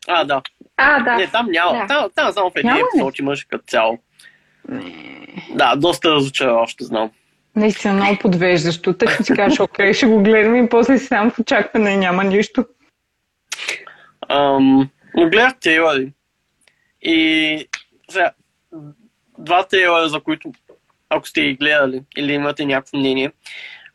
[0.07, 0.41] А, да.
[0.77, 1.15] А, да.
[1.15, 1.79] Не, там няма.
[1.79, 1.87] Да.
[1.87, 3.99] Там, там само в един епизод имаш като цяло.
[4.69, 5.15] Не.
[5.55, 7.11] Да, доста разочароващо знам.
[7.55, 8.93] Наистина много подвеждащо.
[8.93, 12.23] Тък си кажеш, окей, ще го гледам и после си сам в очакване и няма
[12.23, 12.65] нищо.
[14.29, 16.13] Ам, но гледах трейлери.
[17.01, 17.67] И
[18.09, 18.31] сега,
[19.37, 20.51] два трейлера, за които,
[21.09, 23.31] ако сте ги гледали или имате някакво мнение.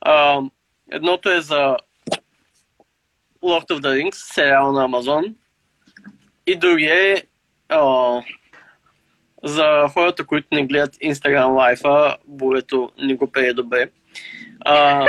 [0.06, 0.50] Ам,
[0.92, 1.76] едното е за
[3.42, 5.24] Lord of the Rings, сериал на Амазон,
[6.50, 7.22] и другия е
[7.68, 8.22] а,
[9.44, 13.90] за хората, които не гледат Instagram лайфа, Бурето не го пее добре.
[14.60, 15.06] А,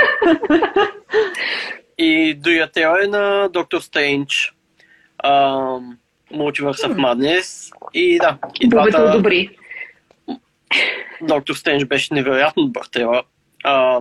[1.98, 4.52] и другия е на Доктор Стрендж.
[6.32, 7.72] Multiverse of Madness.
[7.94, 9.10] И да, и Бубето двата...
[9.10, 9.58] одобри.
[11.22, 13.22] Доктор Стрендж беше невероятно добър трейлър.
[13.64, 14.00] А,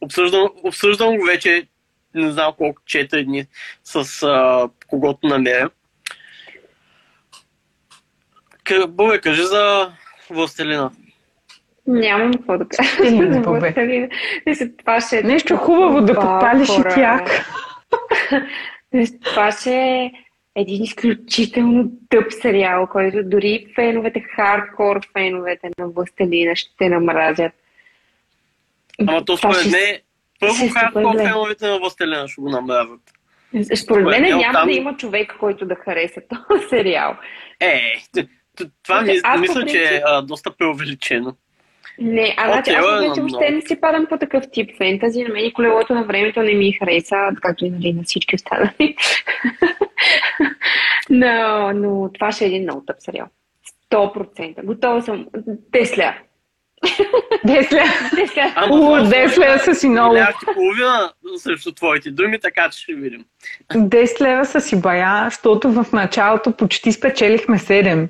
[0.00, 1.66] обсъждам, обсъждам го вече
[2.14, 3.46] не знам колко 4 дни
[3.84, 5.70] с а, когото намеря.
[8.88, 9.92] Бубе, кажи за
[10.30, 10.90] Властелина.
[11.86, 12.90] Нямам какво да кажа.
[12.90, 13.58] Стига, за бе.
[13.58, 14.08] Властелина.
[14.46, 17.50] Мисля, това ще е Нещо хубаво да подпалиш и тях.
[19.24, 20.12] Това ще е
[20.56, 27.52] един изключително тъп сериал, който дори феновете, хардкор феновете на Властелина ще намразят.
[29.08, 29.96] Ама то според мен,
[30.40, 33.00] първо ще хардкор феновете на Властелина ще го намразят.
[33.76, 37.16] Според мен няма оттам- да има човек, който да хареса този сериал.
[37.60, 37.80] Е,
[38.82, 41.34] това ми, Аз по мисля, че е принцип- а, доста преувеличено.
[41.98, 43.54] Не, а значи, аз вече въобще много.
[43.54, 45.22] не си падам по такъв тип фентази.
[45.22, 48.96] На мен и колелото на времето не ми хареса, както и нали, на всички останали.
[51.10, 53.26] но, но това ще е един много тъп сериал.
[53.92, 54.64] 100%.
[54.64, 55.26] Готова съм.
[55.72, 56.14] Десля.
[57.46, 57.84] Тесля.
[58.54, 60.14] Ама О, Десля са си много.
[60.14, 63.24] Милиард половина срещу твоите думи, така че ще видим.
[63.72, 68.08] 10 лева са си бая, защото в началото почти спечелихме 7,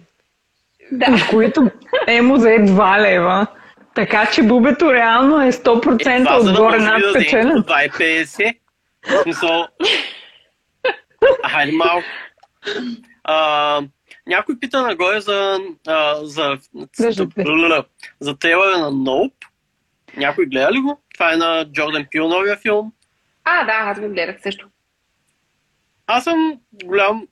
[0.93, 1.07] Да.
[1.13, 1.71] от които
[2.07, 3.47] Емо взе 2 лева.
[3.95, 7.65] Така че бубето реално е 100% Е, това, за да отгоре над да вземем спечелен.
[7.67, 8.55] по 2,50.
[9.09, 9.67] В смисъл...
[11.51, 12.05] Хайде малко.
[13.25, 13.81] А,
[14.27, 16.59] някой пита нагоре за, а, за,
[16.99, 17.27] за,
[18.21, 19.33] за трейлера на Nope.
[20.17, 21.01] Някой гледа ли го?
[21.15, 22.93] Това е на Джордан Пил, новия филм.
[23.45, 24.69] А, да, аз го гледах също.
[26.07, 27.27] Аз съм голям,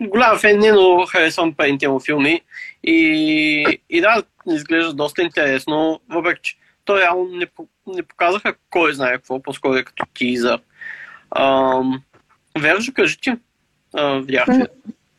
[0.00, 2.40] голям фен, не, но харесвам предните му филми.
[2.84, 7.46] И, и да, изглежда доста интересно, въпреки че то реално не,
[7.86, 10.60] не показаха кой знае какво, по-скоро е като тизър.
[11.36, 12.02] Ам,
[12.58, 13.32] Вержо, кажи ти,
[13.98, 14.66] видяхте?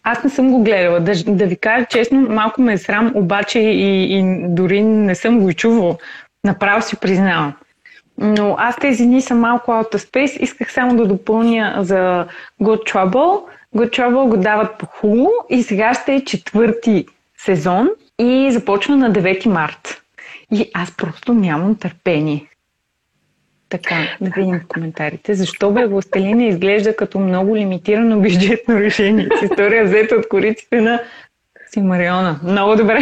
[0.04, 1.00] Аз не съм го гледала.
[1.00, 5.40] Да, да ви кажа честно, малко ме е срам, обаче и, и дори не съм
[5.40, 5.98] го и чувала.
[6.44, 7.54] Направо си признавам.
[8.18, 10.40] Но аз тези дни съм малко out of space.
[10.40, 12.28] Исках само да допълня за
[12.62, 13.44] Good Trouble.
[13.76, 17.06] Good Trouble го дават по Hulu и сега ще е четвърти
[17.38, 20.02] сезон и започва на 9 март.
[20.52, 22.48] И аз просто нямам търпение.
[23.70, 25.34] Така, да видим в коментарите.
[25.34, 29.28] Защо бе Властелина изглежда като много лимитирано бюджетно решение?
[29.40, 31.02] С история взета от кориците на
[31.74, 32.40] Симариона.
[32.44, 33.00] Много добре.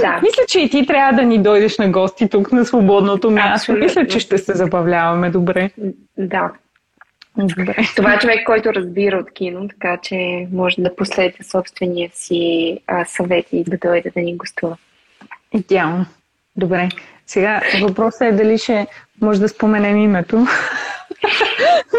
[0.00, 0.20] Да.
[0.22, 3.72] Мисля, че и ти трябва да ни дойдеш на гости тук на свободното място.
[3.72, 3.84] Абсолютно.
[3.84, 5.70] Мисля, че ще се забавляваме добре.
[6.18, 6.52] Да.
[7.38, 7.76] Добре.
[7.96, 13.04] Това е човек, който разбира от кино, така че може да последва собствения си а,
[13.04, 14.76] съвет и да дойде да ни гостува.
[15.54, 16.06] Идеално.
[16.56, 16.88] Добре.
[17.26, 18.86] Сега въпросът е дали ще
[19.20, 20.36] може да споменем името.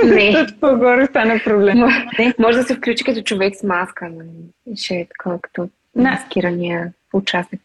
[0.06, 0.32] Не.
[0.32, 1.78] Защото по-горе стане проблем.
[2.20, 4.12] Не, може да се включи като човек с маска.
[4.76, 7.62] Ще е такова като маскирания участник.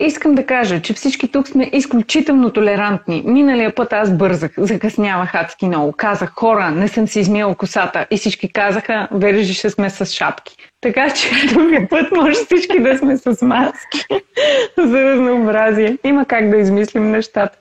[0.00, 3.22] Искам да кажа, че всички тук сме изключително толерантни.
[3.26, 5.92] Миналия път аз бързах, закъснявах адски много.
[5.92, 8.06] Казах, хора, не съм си измила косата.
[8.10, 10.56] И всички казаха, вержи ще сме с шапки.
[10.80, 14.06] Така че другия път може всички да сме с маски.
[14.78, 15.98] за разнообразие.
[16.04, 17.58] Има как да измислим нещата.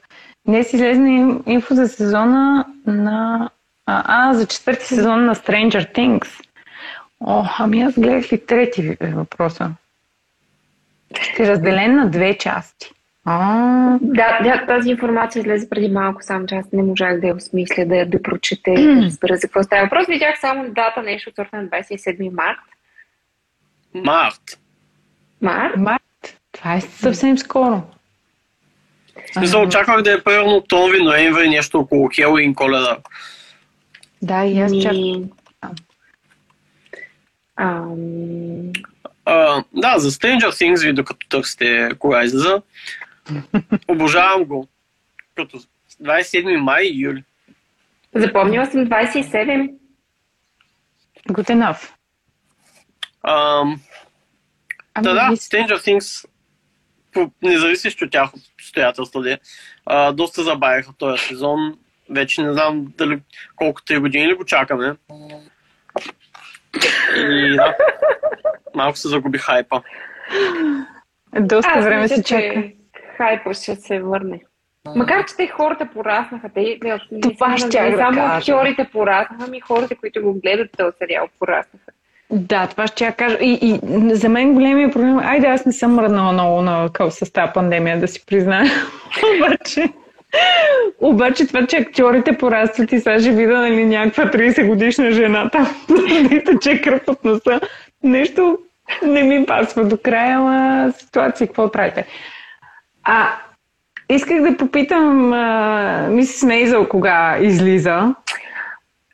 [0.48, 3.50] Днес излезна инфо за сезона на...
[3.86, 6.28] А, а, за четвърти сезон на Stranger Things.
[7.26, 9.72] О, ами аз гледах ли трети въпроса?
[11.22, 12.92] Ще е разделен на две части.
[13.26, 17.36] А, Да, да, тази информация излезе преди малко, само че аз не можах да я
[17.36, 20.08] осмисля, да я да прочета и да разбера за какво става въпрос.
[20.08, 22.58] Видях само дата нещо от сорта на 27 март.
[23.94, 24.60] Март.
[25.42, 25.78] Март?
[25.78, 26.38] март.
[26.52, 27.84] Това е съвсем скоро.
[29.30, 32.98] В смисъл, очаквах да е примерно октомври, ноември, нещо около Хелуин, коледа.
[34.22, 34.92] Да, и аз чак...
[34.92, 35.24] Ми...
[37.56, 38.72] Ам...
[39.74, 42.62] Да, за Stranger Things ви докато търсите кога излиза.
[43.88, 44.68] Обожавам го.
[45.36, 45.60] Като
[46.04, 47.24] 27 май и юли.
[48.16, 49.74] Запомнила съм 27.
[51.30, 51.90] Good enough.
[53.24, 53.80] Ам,
[54.94, 56.28] Ами, да, да, Stranger Things,
[57.14, 59.40] по, независещи от тях обстоятелства, де,
[59.86, 61.78] а, доста забавиха този сезон.
[62.10, 63.20] Вече не знам дали
[63.56, 64.96] колко три години ли го чакаме.
[67.18, 67.76] И да,
[68.76, 69.82] малко се загуби хайпа.
[71.40, 72.64] Доста Аз време мисля, се чака.
[73.18, 74.42] хайпа ще се върне.
[74.96, 76.50] Макар, че те хората пораснаха.
[76.54, 78.38] Те, не Това щях не да само кажа.
[78.38, 81.92] актьорите пораснаха, ами хората, които го гледат този сериал, пораснаха.
[82.30, 83.38] Да, това ще я кажа.
[83.42, 83.80] И, и
[84.16, 88.00] за мен големия проблем, айде аз не съм мръднала много на къл с тази пандемия,
[88.00, 88.66] да си призная.
[89.38, 89.90] Обаче,
[91.00, 95.68] обаче това, че актьорите порастват и сега ще видя нали, някаква 30 годишна жена там,
[96.30, 97.62] да тече кръв от носа,
[98.04, 98.58] нещо
[99.04, 102.08] не ми пасва до края, ама ситуация, какво правите?
[103.04, 103.36] А,
[104.10, 105.30] исках да попитам
[106.16, 108.16] мисис Мейзъл кога излиза.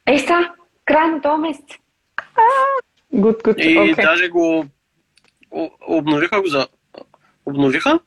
[0.07, 0.49] Е, са,
[0.85, 1.65] край на този месец.
[3.13, 3.55] Good, good.
[3.55, 4.01] И okay.
[4.01, 4.65] даже го
[5.87, 6.67] обновиха го за...
[7.45, 7.99] Обновиха?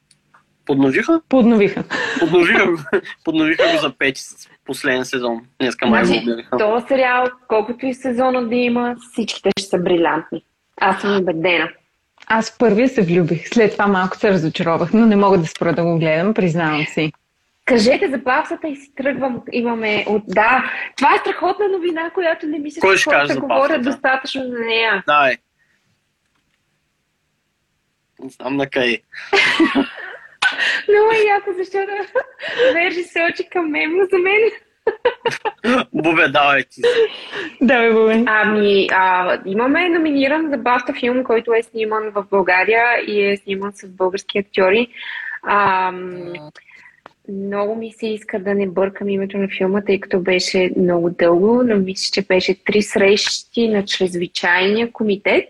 [0.66, 1.20] Подновиха?
[1.28, 1.84] Подновиха.
[2.20, 2.78] Подновиха го,
[3.24, 5.40] подновиха го за пети с последен сезон.
[5.60, 6.56] Днеска май го Значи, обявиха.
[6.56, 10.42] този сериал, колкото и сезона да има, всичките ще са брилянтни.
[10.80, 11.68] Аз съм убедена.
[12.26, 15.84] Аз първия се влюбих, след това малко се разочаровах, но не мога да спра да
[15.84, 17.12] го гледам, признавам си.
[17.64, 19.42] Кажете за бавсата и си тръгвам.
[19.52, 20.22] Имаме от...
[20.26, 25.04] Да, това е страхотна новина, която не мисля, че хората за говорят достатъчно за нея.
[25.06, 25.36] Давай.
[28.22, 29.00] Не знам на къде.
[30.88, 31.92] Много е яко, защото
[32.72, 34.50] Вержи се очи към мен, но за мен.
[35.92, 36.80] Бубе, давай ти.
[37.60, 38.24] Да, бе, бе.
[38.26, 43.72] Ами, а, имаме номиниран за Баста филм, който е сниман в България и е сниман
[43.74, 44.88] с български актьори.
[45.42, 45.92] А,
[47.28, 51.62] много ми се иска да не бъркам името на филма, тъй като беше много дълго,
[51.64, 55.48] но мисля, че беше три срещи на чрезвичайния комитет.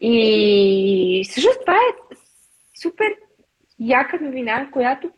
[0.00, 2.14] И всъщност това е
[2.82, 3.06] супер
[3.80, 5.10] яка новина, която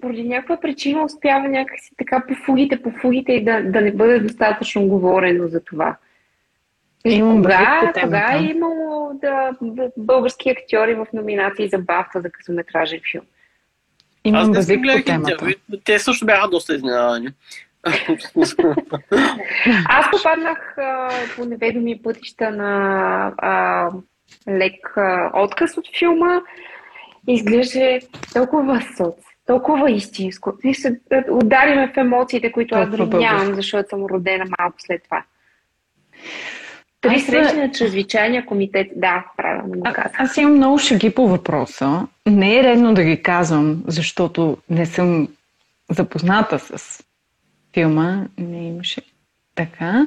[0.00, 4.18] поради някаква причина успява някакси така по фугите, по фугите и да, да не бъде
[4.18, 5.96] достатъчно говорено за това.
[7.04, 13.00] Имам кога, кога е имало да, да, български актьори в номинации за Бафта за късометражен
[13.10, 13.24] филм?
[13.24, 13.28] Аз
[14.24, 15.50] Имам не си базик по гледах интервю.
[15.84, 17.28] Те също бяха доста изненадани.
[19.88, 23.88] Аз попаднах а, по неведоми пътища на а,
[24.48, 26.40] лек а, отказ от филма.
[27.28, 28.00] Изглеждаше
[28.34, 29.14] толкова соц,
[29.46, 30.52] толкова истинско.
[30.64, 31.00] И се
[31.30, 35.24] удариме в емоциите, които аз дори нямам, защото съм родена малко след това.
[37.00, 38.86] Три Аз, срещи на чрезвичайния комитет.
[38.96, 40.20] Да, правилно го А, казах.
[40.20, 42.06] аз имам много шаги по въпроса.
[42.26, 45.28] Не е редно да ги казвам, защото не съм
[45.90, 47.02] запозната с
[47.74, 48.24] филма.
[48.38, 49.00] Не имаше
[49.54, 50.06] така.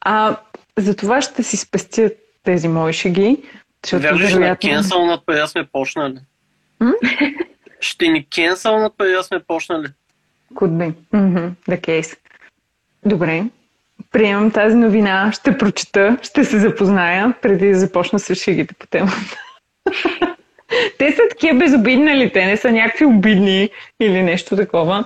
[0.00, 0.36] А
[0.78, 2.10] за това ще си спестя
[2.44, 3.42] тези мои шаги,
[3.92, 4.56] Вярваш на
[5.26, 6.18] преди да сме почнали.
[7.80, 9.86] Ще ни кенсълнат преди да сме почнали.
[10.54, 10.94] Could be.
[11.14, 11.50] Mm-hmm.
[11.68, 12.18] The case.
[13.04, 13.44] Добре.
[14.12, 19.36] Приемам тази новина, ще прочета, ще се запозная, преди да започна с шигите по темата.
[20.98, 22.32] те са такива безобидни, нали?
[22.32, 23.70] Те не са някакви обидни
[24.00, 25.04] или нещо такова.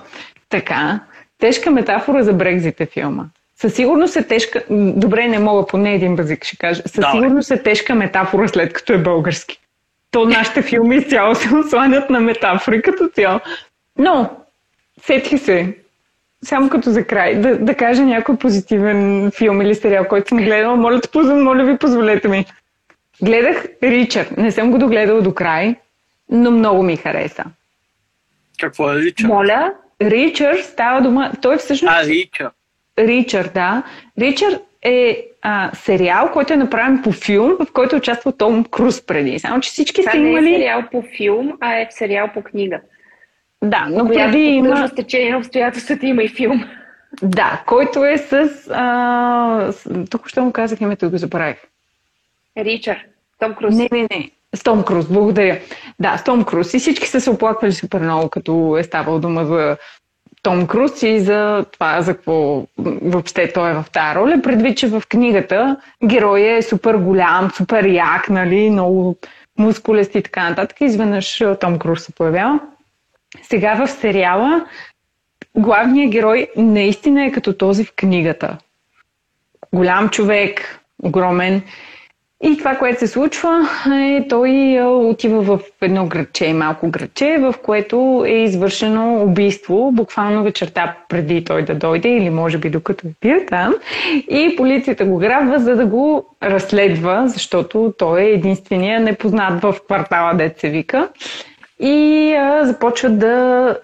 [0.49, 0.99] Така.
[1.39, 3.25] Тежка метафора за Брекзит е филма.
[3.55, 4.63] Със сигурност е тежка...
[4.69, 6.81] Добре, не мога, поне един базик ще кажа.
[6.85, 7.11] Със Давай.
[7.11, 9.59] сигурност е тежка метафора след като е български.
[10.11, 13.39] То нашите филми изцяло се осланят на метафори като цяло.
[13.97, 14.29] Но,
[15.01, 15.77] сетих се,
[16.43, 20.75] само като за край, да, да кажа някой позитивен филм или сериал, който съм гледала.
[20.75, 22.45] Моля, те, поз- моля ви, позволете ми.
[23.21, 24.37] Гледах Ричард.
[24.37, 25.75] Не съм го догледала до край,
[26.29, 27.43] но много ми хареса.
[28.59, 29.27] Какво е Рича?
[29.27, 31.31] Моля, Ричард става дума...
[31.41, 31.93] Той всъщност...
[31.95, 32.51] А, Рича.
[32.99, 33.83] Ричард, да.
[34.19, 39.39] Ричард е а, сериал, който е направен по филм, в който участва Том Круз преди.
[39.39, 40.53] Само, че всички това са не е имали...
[40.53, 42.81] сериал по филм, а е сериал по книга.
[43.63, 44.69] Да, но преди има...
[44.69, 46.63] тъжно стечение на обстоятелствата има и филм.
[47.21, 48.49] Да, който е с...
[48.73, 49.73] А...
[50.09, 51.57] Тук що му казах името и го забравих.
[52.57, 52.99] Ричард,
[53.39, 53.75] Том Круз.
[53.75, 54.31] Не, не, не.
[54.55, 55.59] С Том Круз, благодаря.
[55.99, 56.73] Да, с Том Круз.
[56.73, 59.77] И всички са се оплаквали супер много, като е ставал дума за
[60.43, 62.63] Том Круз и за това, за какво
[63.01, 64.41] въобще той е в тази роля.
[64.43, 69.15] Предвид, че в книгата героя е супер голям, супер як, нали, много
[69.57, 70.81] мускулест и така нататък.
[70.81, 72.59] Изведнъж а, Том Круз се появява.
[73.41, 74.65] Сега в сериала
[75.55, 78.57] главният герой наистина е като този в книгата.
[79.73, 81.61] Голям човек, огромен.
[82.43, 87.55] И това, което се случва, е той а, отива в едно градче, малко градче, в
[87.63, 93.11] което е извършено убийство, буквално вечерта преди той да дойде или може би докато е
[93.21, 93.75] бил там.
[94.29, 100.51] И полицията го грабва, за да го разследва, защото той е единствения непознат в квартала,
[100.57, 101.09] се вика.
[101.79, 103.77] И а, започват да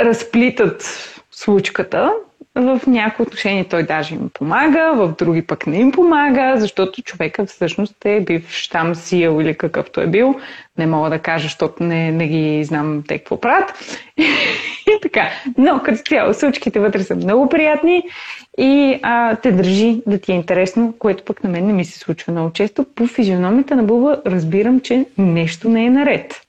[0.00, 0.82] разплитат
[1.30, 2.12] случката.
[2.54, 7.46] В някои отношения той даже им помага, в други пък не им помага, защото човека
[7.46, 10.40] всъщност е бив там сил или какъвто е бил.
[10.78, 13.98] Не мога да кажа, защото не, не ги знам те какво правят.
[14.86, 15.28] И така.
[15.58, 18.02] Но като цяло случките вътре са много приятни
[18.58, 21.98] и а, те държи да ти е интересно, което пък на мен не ми се
[21.98, 22.86] случва много често.
[22.94, 26.46] По физиономията на Буба разбирам, че нещо не е наред.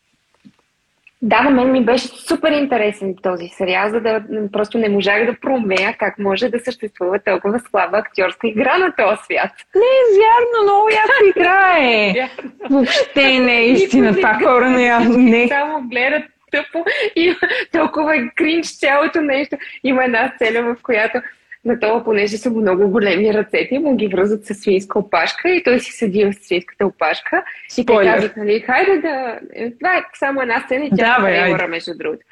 [1.24, 5.39] Да, на мен ми беше супер интересен този сериал, за да просто не можах да
[5.41, 9.51] промея как може да съществува толкова слаба актьорска игра на този свят.
[9.76, 12.30] Не е вярно, много яко играе.
[12.69, 14.15] Въобще не е истина.
[14.15, 15.47] Това хора не, не.
[15.47, 17.36] Само гледат тъпо и
[17.72, 19.57] толкова е кринч цялото нещо.
[19.84, 21.22] Има една сцена, в която
[21.66, 25.80] на това, понеже са много големи ръцете, му ги връзват с свинска опашка и той
[25.80, 27.43] си седи в свинската опашка.
[27.78, 29.39] И те казват, нали, хайде да...
[29.80, 31.30] Това е само една сцена и тя
[31.64, 32.26] е между другото.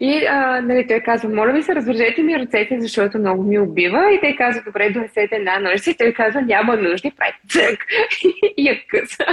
[0.00, 4.12] И а, нали, той казва, моля ви се, развържете ми ръцете, защото много ми убива.
[4.12, 5.86] И те казва, добре, донесете една нож.
[5.86, 7.78] И той казва, няма нужди, прави цък.
[8.56, 9.24] И я къса.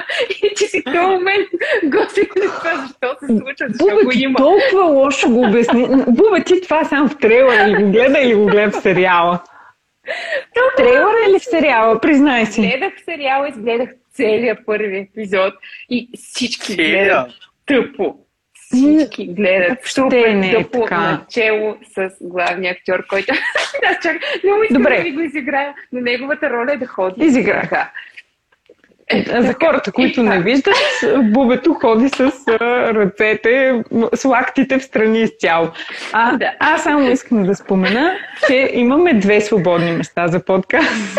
[0.44, 1.48] И ти си в този момент,
[1.84, 4.38] господи, това защо се случва, защо Буба, го има.
[4.38, 5.88] толкова лошо го обясни.
[6.08, 9.40] Буба, ти това само в трейлера или го гледа или го гледа в сериала?
[10.56, 12.00] В трейлера или в сериала?
[12.02, 12.62] Признай си.
[12.62, 15.54] Гледах сериала, изгледах целият първи епизод
[15.90, 17.32] и всички гледат
[17.66, 18.16] тъпо
[18.74, 23.34] всички гледат супер не е тъпо начело с главния актьор, който...
[23.90, 24.98] Аз чак, много искам Добре.
[24.98, 27.26] да ми го изиграя, но неговата роля е да ходи.
[27.26, 27.90] Изиграха.
[29.14, 30.76] Е, За хората, които не виждат,
[31.22, 32.32] бубето ходи с
[32.96, 35.70] ръцете, с лактите в страни изцяло.
[36.14, 36.54] А, да.
[36.60, 38.16] Аз само искам да спомена,
[38.48, 40.88] че имаме две свободни места за подкаст.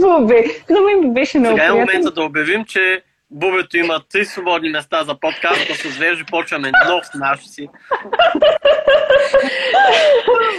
[0.00, 3.02] Бубе, но ми беше много Сега е момента да обявим, че
[3.34, 7.68] Бубето има три свободни места за подкаст, да се звежи, почваме нов наш си.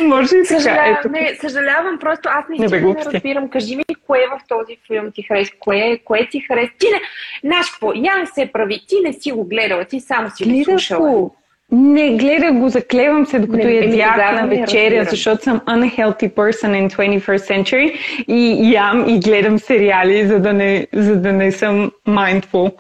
[0.01, 3.49] Може и съжалявам, не, съжалявам, просто аз не, не, не разбирам.
[3.49, 6.76] Кажи ми, кое в този филм ти харесва, кое, кое ти харесва.
[6.80, 7.01] Ти не,
[7.43, 10.64] знаеш какво, я не се прави, ти не си го гледала, ти само си го
[10.64, 11.30] слушала.
[11.76, 16.88] Не, гледах го, заклевам се, докато не, ядях да, на вечеря, защото съм unhealthy person
[16.88, 17.93] in 21st century
[18.28, 22.74] и ям и гледам сериали, за да не, за да не съм mindful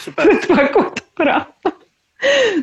[0.00, 0.24] Супер.
[0.24, 1.44] за това, което правя.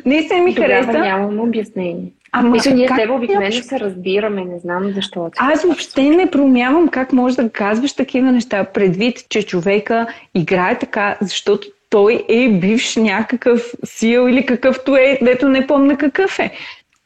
[0.04, 0.98] Не се ми Тогава хареса.
[0.98, 2.12] нямам обяснение.
[2.32, 5.30] Ама, Мисля, ние с теб обикновено се разбираме, не знам защо.
[5.38, 11.16] Аз въобще не промявам как можеш да казваш такива неща, предвид, че човека играе така,
[11.20, 16.52] защото той е бивш някакъв сил или какъвто е, дето не помня какъв е.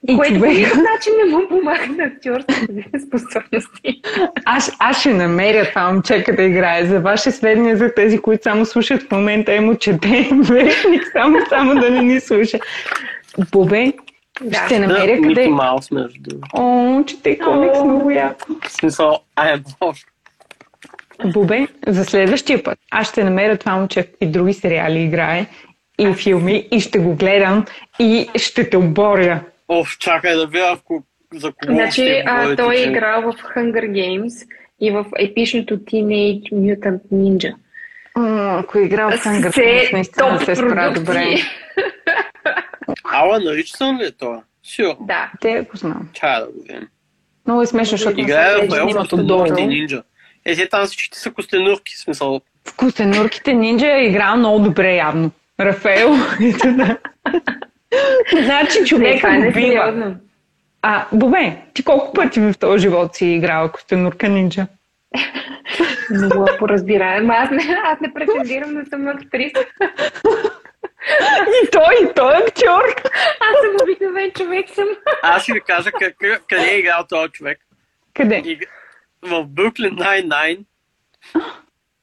[0.08, 0.50] И Което човек...
[0.50, 4.02] по никакъв начин не му помага на актьорските способности.
[4.44, 6.86] Аз, аз ще намеря това момчека да играе.
[6.86, 11.38] За ваше сведения, за тези, които само слушат в момента, е му чете вестник, само,
[11.48, 12.58] само да не ни слуша.
[13.52, 13.92] Бобе,
[14.40, 14.64] да.
[14.66, 15.48] ще намеря да, къде...
[15.48, 18.46] Маус, между О, чете комикс много яко.
[18.62, 20.11] В смисъл, I am
[21.24, 25.46] Бубе, за следващия път аз ще намеря това момче и други сериали играе
[25.98, 27.64] и филми и ще го гледам
[27.98, 29.40] и ще те оборя.
[29.68, 30.78] Оф, чакай да видя
[31.34, 34.46] за кого Значи, а, той е играл в Hunger Games
[34.80, 37.54] и в епичното Teenage Mutant Ninja.
[38.58, 41.36] Ако е играл в Hunger Games, наистина се справя добре.
[43.12, 44.42] Ала Ричсън ли е това?
[44.62, 44.96] Сигурно.
[45.00, 45.30] Да.
[45.40, 46.08] Те го знам.
[46.12, 46.88] Чая да го видим.
[47.46, 49.44] Много е смешно, защото Играе в Елфното долу.
[49.44, 50.02] Нинджа.
[50.44, 52.40] Е, те там всичките са костенурки, смисъл.
[52.68, 55.30] В костенурките нинджа е играл много добре явно.
[55.60, 56.14] Рафаел.
[58.42, 60.16] значи човека не, го бива.
[60.82, 64.66] А, Бобе, ти колко пъти в този живот си играла костенурка нинджа?
[66.10, 67.30] Много поразбираем.
[67.30, 69.64] Аз не, аз не претендирам да съм актриса.
[71.64, 72.84] И той, и той е актьор.
[73.40, 74.88] Аз съм обикновен човек съм.
[75.22, 75.90] Аз ще ви кажа
[76.48, 77.58] къде е играл този човек.
[78.14, 78.42] Къде?
[79.22, 79.46] В
[79.94, 80.64] Nine-Nine.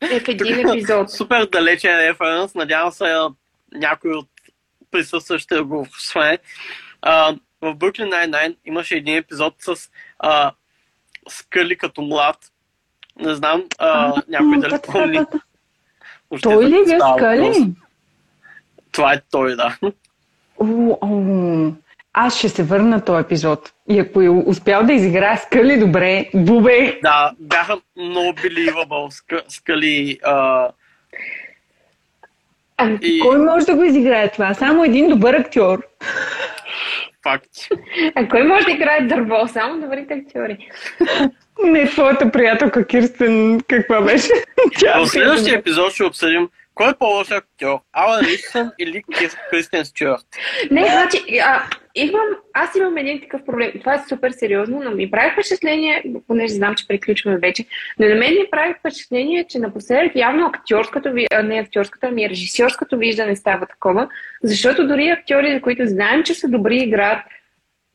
[0.01, 1.11] Е, в един епизод.
[1.11, 2.55] Супер далечен референс.
[2.55, 3.17] Надявам се
[3.71, 4.27] някой от
[4.91, 6.37] присъстващите да го сване.
[7.61, 9.89] в Brooklyn Nine-Nine имаше един епизод с
[10.19, 10.51] а,
[11.29, 12.37] Скъли като млад.
[13.19, 15.19] Не знам а, някой дали помни.
[16.41, 17.73] Той ли е Скъли?
[18.91, 19.77] Това е той, да.
[22.13, 23.73] Аз ще се върна на този епизод.
[23.89, 26.99] И ако е успял да изиграе Скали добре, Бубе...
[27.03, 29.09] Да, бяха много believable
[29.47, 30.19] Скали.
[30.23, 30.67] А...
[32.77, 33.19] А, и...
[33.19, 34.53] Кой може да го изиграе това?
[34.53, 35.81] Само един добър актьор.
[37.23, 37.49] Факт.
[38.15, 39.47] А кой може да играе дърво?
[39.47, 40.69] Само добрите актьори.
[41.63, 44.33] Не, твоята приятелка Кирстен, каква беше?
[44.97, 46.49] В следващия епизод ще обсъдим
[46.79, 47.79] кой е по-лош актьор?
[47.93, 49.03] Алан Ричсън или
[49.51, 50.25] Кристен Стюарт?
[50.71, 51.63] Не, значи, а,
[51.99, 53.71] имам, аз имам един такъв проблем.
[53.79, 57.65] Това е супер сериозно, но ми прави впечатление, понеже знам, че приключваме вече,
[57.99, 62.97] но на мен ми прави впечатление, че напоследък явно актьорското, а не актьорското, ами режисьорското
[62.97, 64.09] виждане става такова,
[64.43, 67.19] защото дори актьори, за които знаем, че са добри играят,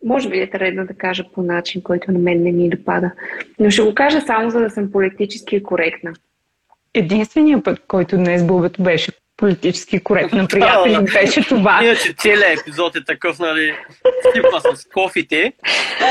[0.05, 3.11] може би е редно да кажа по начин, който на мен не ми допада.
[3.61, 6.13] Но ще го кажа само за да съм политически коректна.
[6.95, 11.81] Единственият път, който днес Бубето беше политически коректна приятели, беше това.
[11.83, 13.75] Иначе целият епизод е такъв, нали,
[14.35, 15.53] типа с кофите.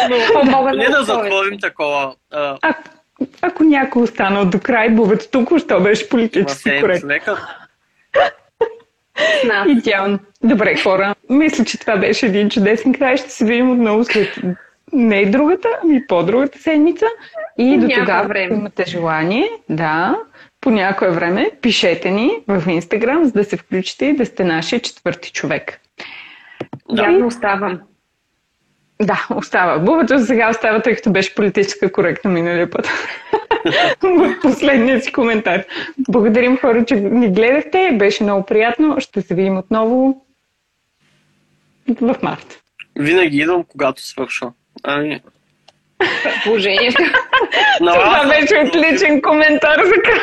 [0.09, 2.73] Но Мога не да затворим такова а, А,
[3.41, 6.69] ако някой останал до край, Бубето тук що беше политически
[9.17, 9.67] с нас.
[9.69, 10.19] Идеално.
[10.43, 11.15] Добре, хора.
[11.29, 13.17] Мисля, че това беше един чудесен край.
[13.17, 14.39] Ще се видим отново след
[14.93, 17.05] не другата, ами по-другата седмица.
[17.57, 18.55] И до някое тогава, време.
[18.55, 20.15] имате желание, да,
[20.63, 24.79] по някое време, пишете ни в Инстаграм, за да се включите и да сте нашия
[24.79, 25.79] четвърти човек.
[26.91, 27.03] Да.
[27.03, 27.81] Явно оставам.
[29.01, 29.79] Да, остава.
[29.79, 32.87] Бубата сега остава, тъй като беше политическа коректна миналия път.
[34.01, 35.63] в последния си коментар.
[36.09, 37.95] Благодарим хора, че ни гледахте.
[37.99, 38.99] Беше много приятно.
[38.99, 40.25] Ще се видим отново
[42.01, 42.61] в март.
[42.95, 44.47] Винаги идвам, когато свърша.
[44.83, 45.21] Ами,
[46.43, 47.03] Положението.
[47.77, 50.19] Това беше отличен коментар за край.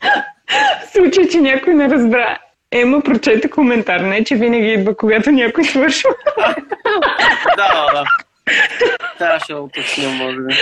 [0.00, 2.38] В случай, че някой не разбра.
[2.72, 6.10] Ема прочете коментар, не че винаги идва, когато някой свършва.
[7.56, 8.04] Да, да.
[9.18, 10.54] Трябваше да уточня, може би.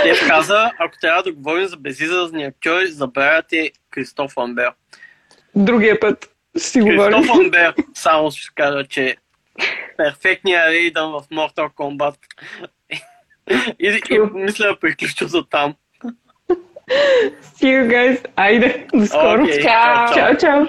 [0.00, 4.70] Стев каза, ако трябва да говорим за безизразни актьори, забравяте Кристоф Ламбер.
[5.54, 7.18] Другия път си говорим.
[7.18, 9.16] Кристоф Ламбер, само ще кажа, че
[9.96, 12.16] перфектният Рейдън в Mortal Kombat.
[13.80, 15.74] И, и мисля да приключа за там.
[17.58, 18.18] See you guys.
[18.36, 19.42] Айде, до скоро.
[19.44, 20.14] Окей, Чао.
[20.14, 20.34] чао, чао.
[20.34, 20.68] Чао, чао.